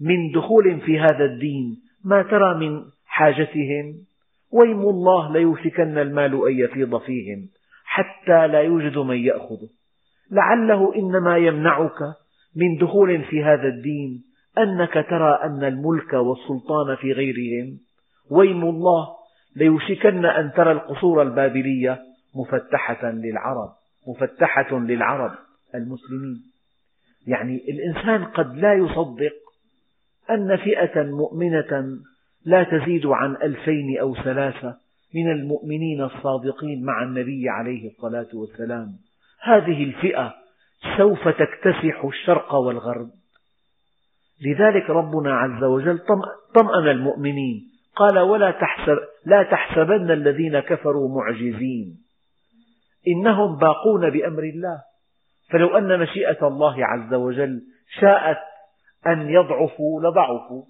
[0.00, 3.94] من دخول في هذا الدين ما ترى من حاجتهم.
[4.52, 7.48] ويم الله ليوشكن المال أن يفيض فيهم
[7.84, 9.68] حتى لا يوجد من يأخذه.
[10.30, 12.21] لعله إنما يمنعك
[12.56, 14.22] من دخول في هذا الدين
[14.58, 17.78] أنك ترى أن الملك والسلطان في غيرهم.
[18.30, 19.08] ويم الله
[19.56, 22.02] ليوشكن أن ترى القصور البابلية
[22.36, 23.68] مفتحة للعرب
[24.08, 25.32] مفتحة للعرب
[25.74, 26.42] المسلمين.
[27.26, 29.32] يعني الإنسان قد لا يصدق
[30.30, 31.98] أن فئة مؤمنة
[32.44, 34.76] لا تزيد عن ألفين أو ثلاثة
[35.14, 38.88] من المؤمنين الصادقين مع النبي عليه الصلاة والسلام.
[39.42, 40.41] هذه الفئة
[40.96, 43.10] سوف تكتسح الشرق والغرب.
[44.46, 45.98] لذلك ربنا عز وجل
[46.54, 47.72] طمأن المؤمنين.
[47.96, 51.98] قال ولا تحسب لا تحسبن الذين كفروا معجزين.
[53.08, 54.82] إنهم باقون بأمر الله.
[55.50, 57.62] فلو أن مشيئة الله عز وجل
[58.00, 58.38] شاءت
[59.06, 60.64] أن يضعفوا لضعفوا.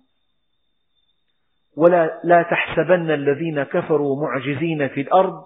[1.77, 5.45] ولا لا تحسبن الذين كفروا معجزين في الأرض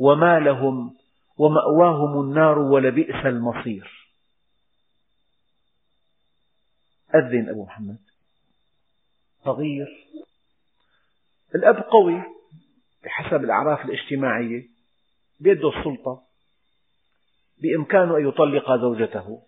[0.00, 0.90] وما لهم
[1.36, 4.08] ومأواهم النار ولبئس المصير.
[7.14, 7.98] أذن أبو محمد.
[9.44, 10.06] صغير.
[11.54, 12.22] الأب قوي
[13.04, 14.68] بحسب الأعراف الاجتماعية
[15.40, 16.22] بيده السلطة
[17.62, 19.42] بإمكانه أن يطلق زوجته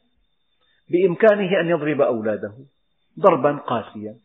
[0.91, 2.55] بإمكانه أن يضرب أولاده
[3.18, 4.18] ضربا قاسيا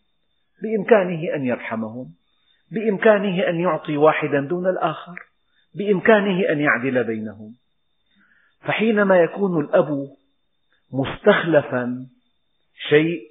[0.61, 2.13] بإمكانه أن يرحمهم
[2.71, 5.32] بإمكانه أن يعطي واحدا دون الآخر.
[5.75, 7.53] بإمكانه أن يعدل بينهم.
[8.61, 10.07] فحينما يكون الأب
[10.93, 12.07] مستخلفا
[12.89, 13.21] شيء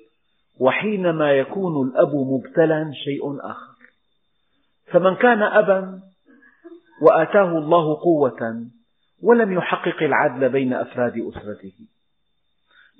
[0.60, 3.72] وحينما يكون الأب مبتلا شيء آخر.
[4.86, 6.00] فمن كان أبا
[7.02, 8.66] وآتاه الله قوة
[9.22, 11.72] ولم يحقق العدل بين أفراد أسرته.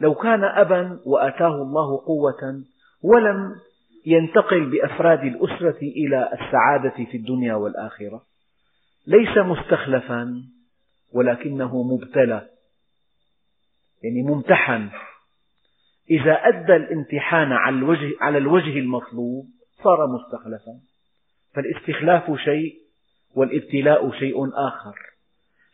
[0.01, 2.63] لو كان أبا وآتاه الله قوة
[3.03, 3.57] ولم
[4.07, 8.23] ينتقل بأفراد الأسرة إلى السعادة في الدنيا والآخرة.
[9.07, 10.43] ليس مستخلفا
[11.13, 12.49] ولكنه مبتلى.
[14.03, 14.91] يعني ممتحن.
[16.11, 19.47] إذا أدى الامتحان على الوجه, على الوجه المطلوب
[19.85, 20.81] صار مستخلفا.
[21.55, 22.75] فالاستخلاف شيء
[23.37, 24.95] والابتلاء شيء آخر.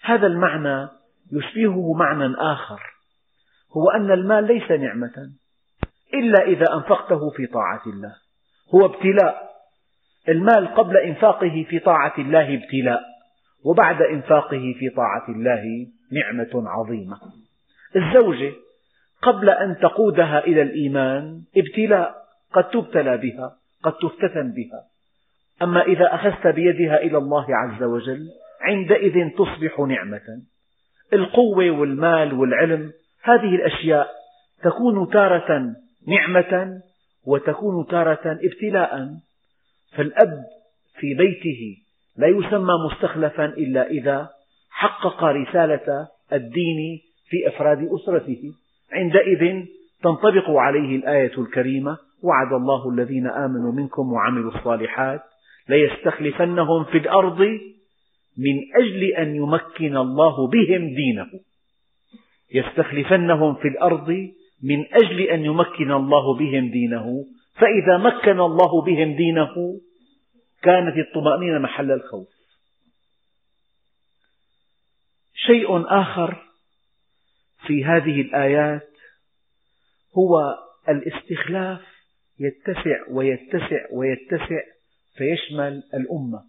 [0.03, 0.89] هذا المعنى
[1.33, 2.81] يشبهه معنى آخر.
[3.77, 5.33] هو أن المال ليس نعمة
[6.15, 8.15] إلا إذا أنفقته في طاعة الله.
[8.75, 9.49] هو ابتلاء.
[10.29, 13.18] المال قبل إنفاقه في طاعة الله ابتلاء.
[13.65, 17.17] وبعد إنفاقه في طاعة الله نعمة عظيمة.
[17.97, 18.53] الزوجة
[19.23, 22.15] قبل أن تقودها إلى الإيمان ابتلاء
[22.53, 24.85] قد تبتلى بها قد تفتتن بها.
[25.63, 28.29] أما إذا أخذت بيدها إلى الله عز وجل
[28.61, 30.43] عندئذ تصبح نعمة.
[31.13, 32.93] القوة والمال والعلم
[33.23, 34.09] هذه الأشياء
[34.63, 35.75] تكون تارة
[36.09, 36.81] نعمة
[37.27, 39.09] وتكون تارة ابتلاء.
[39.97, 40.45] فالأب
[41.01, 41.77] في بيته
[42.19, 44.29] لا يسمى مستخلفا إلا إذا
[44.71, 48.43] حقق رسالة الدين في أفراد أسرته.
[48.93, 49.65] عندئذ
[50.03, 55.21] تنطبق عليه الآية الكريمة وعد الله الذين آمنوا منكم وعملوا الصالحات
[55.69, 57.41] ليستخلفنهم في الأرض
[58.39, 61.31] من أجل أن يمكن الله بهم دينه.
[62.55, 64.09] يستخلفنهم في الأرض
[64.63, 67.25] من أجل أن يمكن الله بهم دينه.
[67.55, 69.55] فإذا مكن الله بهم دينه
[70.63, 72.29] كانت الطمأنينة محل الخوف.
[75.35, 76.49] شيء آخر
[77.67, 78.89] في هذه الآيات
[80.19, 81.81] هو الاستخلاف
[82.41, 84.61] يتسع ويتسع ويتسع
[85.17, 86.45] فيشمل الأمة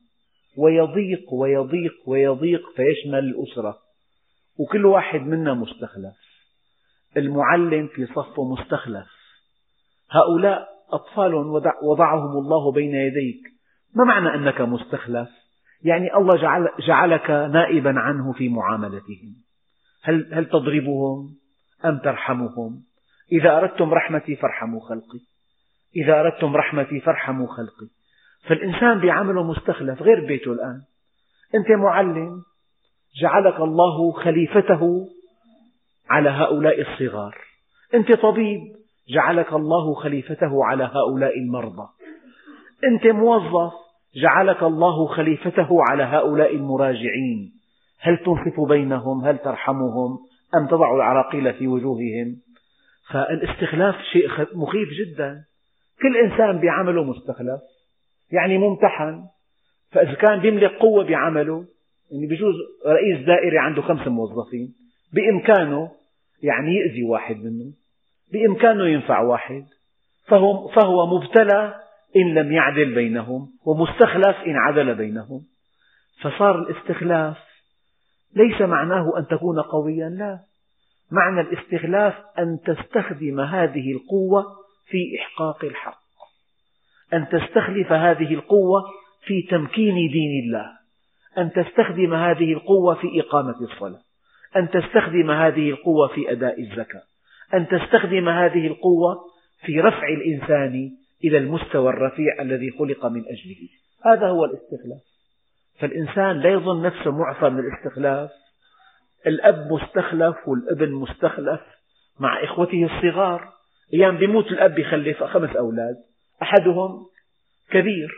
[0.58, 3.78] ويضيق ويضيق ويضيق فيشمل الأسرة
[4.60, 6.16] وكل واحد منا مستخلف.
[7.18, 9.08] المعلم في صفه مستخلف.
[10.10, 11.34] هؤلاء أطفال
[11.84, 13.59] وضعهم الله بين يديك.
[13.96, 15.30] ما معنى أنك مستخلف؟
[15.84, 19.36] يعني الله جعل جعلك نائبا عنه في معاملتهم.
[20.04, 21.30] هل, هل تضربهم
[21.86, 22.84] أم ترحمهم؟
[23.32, 25.20] إذا أردتم رحمتي فارحموا خلقي.
[25.96, 27.88] إذا أردتم رحمتي فارحموا خلقي.
[28.48, 30.82] فالإنسان بيعامله مستخلف غير بيته الآن.
[31.56, 32.42] أنت معلم.
[33.22, 35.08] جعلك الله خليفته
[36.10, 37.38] على هؤلاء الصغار.
[37.94, 38.60] أنت طبيب.
[39.10, 41.88] جعلك الله خليفته على هؤلاء المرضى.
[42.84, 43.74] أنت موظف
[44.16, 47.52] جعلك الله خليفته على هؤلاء المراجعين.
[48.00, 50.20] هل تنصف بينهم؟ هل ترحمهم؟
[50.56, 52.36] أم تضع العراقيل في وجوههم؟
[53.12, 55.44] فالاستخلاف شيء مخيف جدا.
[56.02, 57.62] كل إنسان بعمله مستخلف
[58.32, 59.24] يعني ممتحن.
[59.92, 61.66] فإذا كان يملك قوة بعمله
[62.12, 62.56] يعني بجوز
[62.86, 64.74] رئيس دائرة عنده خمس موظفين
[65.14, 65.92] بإمكانه
[66.44, 67.74] يعني يأذي واحد منهم
[68.34, 69.66] بإمكانه ينفع واحد.
[70.28, 71.76] فهو, فهو مبتلى
[72.16, 75.42] إن لم يعدل بينهم ومستخلف إن عدل بينهم.
[76.22, 77.38] فصار الاستخلاف
[78.36, 80.40] ليس معناه أن تكون قويا لا.
[81.12, 84.46] معنى الاستخلاف أن تستخدم هذه القوة
[84.90, 86.00] في إحقاق الحق.
[87.14, 88.84] أن تستخلف هذه القوة
[89.26, 90.66] في تمكين دين الله.
[91.38, 94.00] أن تستخدم هذه القوة في إقامة الصلاة.
[94.56, 97.02] أن تستخدم هذه القوة في أداء الزكاة.
[97.54, 99.16] أن تستخدم هذه القوة
[99.66, 100.92] في رفع الإنسان
[101.24, 103.70] إلى المستوى الرفيع الذي خلق من أجله.
[104.06, 105.02] هذا هو الاستخلاف.
[105.80, 108.30] فالإنسان لا يظن نفسه معفى من الاستخلاف.
[109.28, 111.62] الأب مستخلف والابن مستخلف
[112.20, 113.54] مع إخوته الصغار.
[113.94, 115.96] أيام بيموت الأب يخلف خمس أولاد.
[116.42, 117.06] أحدهم
[117.72, 118.10] كبير.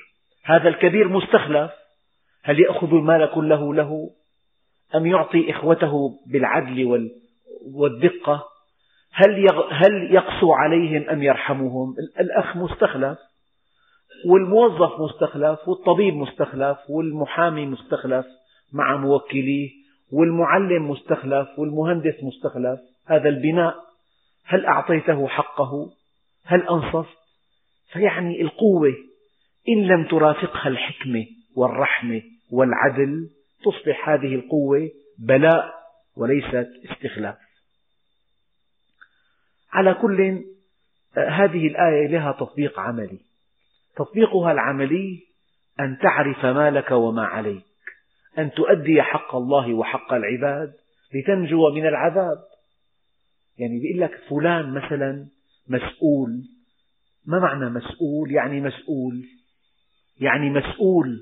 [0.44, 1.72] هذا الكبير مستخلف.
[2.44, 4.10] هل يأخذ المال كله له؟
[4.96, 7.10] أم يعطي إخوته بالعدل
[7.76, 8.44] والدقة؟
[9.14, 13.18] هل هل يقسو عليهم أم يرحمهم؟ الأخ مستخلف
[14.26, 18.26] والموظف مستخلف والطبيب مستخلف والمحامي مستخلف
[18.74, 19.70] مع موكليه
[20.12, 22.80] والمعلم مستخلف والمهندس مستخلف.
[23.08, 23.76] هذا البناء
[24.46, 25.90] هل أعطيته حقه؟
[26.46, 27.18] هل أنصفت؟
[27.92, 28.94] فيعني القوة
[29.70, 33.30] إن لم ترافقها الحكمة والرحمة والعدل
[33.64, 34.90] تصبح هذه القوة
[35.20, 35.74] بلاء
[36.18, 37.36] وليست استخلاف.
[39.72, 40.44] على كل
[41.18, 43.20] هذه الآية لها تطبيق عملي.
[43.96, 45.24] تطبيقها العملي
[45.80, 47.64] أن تعرف ما لك وما عليك
[48.38, 50.74] أن تؤدي حق الله وحق العباد
[51.14, 52.38] لتنجو من العذاب.
[53.58, 55.28] يعني بيقول لك فلان مثلا
[55.68, 56.44] مسؤول.
[57.26, 59.24] ما معنى مسؤول؟ يعني مسؤول.
[60.20, 61.20] يعني مسؤول.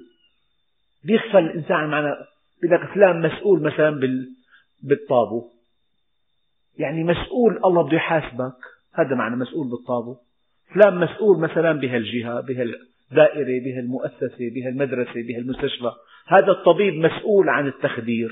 [1.03, 2.15] بيخفى الإنسان معنى
[2.61, 3.99] بيقول لك فلان مسؤول مثلا
[4.83, 5.49] بالطابو
[6.77, 8.55] يعني مسؤول الله بده يحاسبك.
[8.93, 10.15] هذا معنى مسؤول بالطابو
[10.73, 15.91] فلان مسؤول مثلا بهالجهة بهالدائرة بهالمؤسسة بهالمدرسة بهالمستشفى.
[16.27, 18.31] هذا الطبيب مسؤول عن التخدير.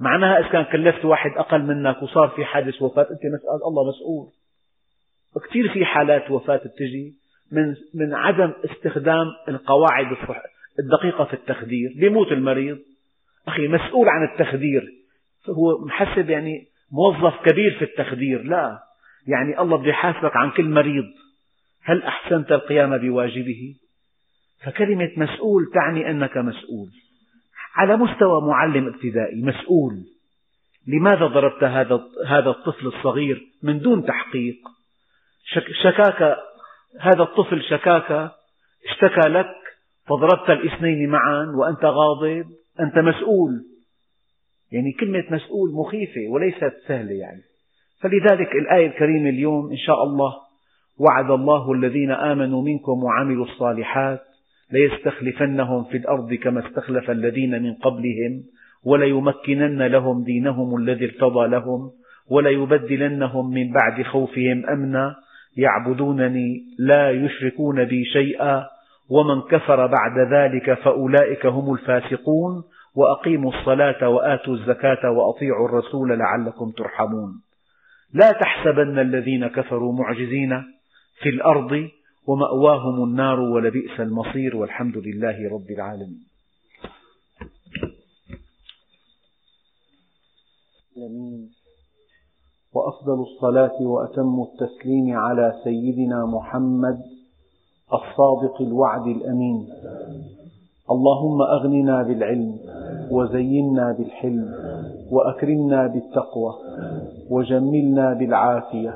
[0.00, 4.26] معناها إذا كان كلفت واحد أقل منك وصار في حادث وفاة أنت مسأل الله مسؤول.
[5.48, 7.14] كثير في حالات وفاة بتجي
[7.52, 10.16] من من عدم استخدام القواعد
[10.78, 11.92] الدقيقة في التخدير.
[11.96, 12.78] بيموت المريض.
[13.48, 14.92] أخي مسؤول عن التخدير.
[15.48, 18.78] هو محسب يعني موظف كبير في التخدير لا.
[19.26, 21.04] يعني الله بده يحاسبك عن كل مريض.
[21.82, 23.74] هل أحسنت القيام بواجبه؟
[24.64, 26.88] فكلمة مسؤول تعني أنك مسؤول.
[27.74, 29.94] على مستوى معلم ابتدائي مسؤول.
[30.86, 34.56] لماذا ضربت هذا هذا الطفل الصغير من دون تحقيق؟
[35.82, 36.36] شكاك
[37.00, 38.30] هذا الطفل شكاك
[38.90, 39.54] اشتكى لك
[40.06, 42.46] فضربت الاثنين معا وأنت غاضب
[42.80, 43.73] أنت مسؤول.
[44.74, 47.42] يعني كلمة مسؤول مخيفة وليست سهلة يعني.
[48.00, 50.32] فلذلك الآية الكريمة اليوم إن شاء الله
[51.00, 54.20] وعد الله الذين آمنوا منكم وعملوا الصالحات
[54.72, 58.42] ليستخلفنهم في الأرض كما استخلف الذين من قبلهم
[58.84, 61.90] وليمكنن لهم دينهم الذي ارتضى لهم
[62.30, 65.14] وليبدلنهم من بعد خوفهم أمنا.
[65.56, 68.64] يعبدونني لا يشركون بي شيئا
[69.10, 72.62] ومن كفر بعد ذلك فأولئك هم الفاسقون.
[72.94, 77.42] وأقيموا الصلاة وآتوا الزكاة وأطيعوا الرسول لعلكم ترحمون.
[78.12, 80.62] لا تحسبن الذين كفروا معجزين
[81.22, 81.88] في الأرض
[82.26, 86.24] ومأواهم النار ولبئس المصير والحمد لله رب العالمين.
[92.72, 96.98] وأفضل الصلاة وأتم التسليم على سيدنا محمد
[97.92, 99.68] الصادق الوعد الأمين.
[100.90, 102.56] اللهم أغننا بالعلم
[103.10, 104.48] وزينا بالحلم
[105.10, 106.52] وأكرمنا بالتقوى
[107.30, 108.94] وجملنا بالعافية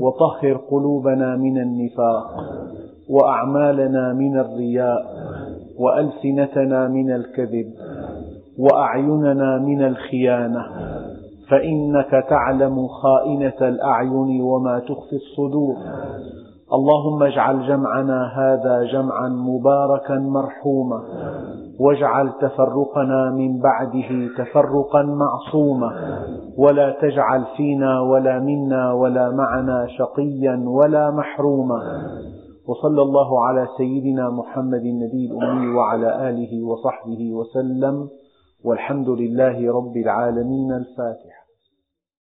[0.00, 2.26] وطهر قلوبنا من النفاق
[3.10, 5.06] وأعمالنا من الرياء
[5.78, 7.72] وألسنتنا من الكذب
[8.58, 10.64] وأعيننا من الخيانة
[11.50, 15.76] فإنك تعلم خائنة الأعين وما تخفي الصدور.
[16.72, 21.02] اللهم اجعل جمعنا هذا جمعا مباركا مرحوما.
[21.80, 25.90] واجعل تفرقنا من بعده تفرقا معصوما.
[26.58, 31.80] ولا تجعل فينا ولا منا ولا معنا شقيا ولا محروما.
[32.68, 38.08] وصلى الله على سيدنا محمد النبي الأمي وعلى آله وصحبه وسلم.
[38.64, 41.37] والحمد لله رب العالمين الفاتحة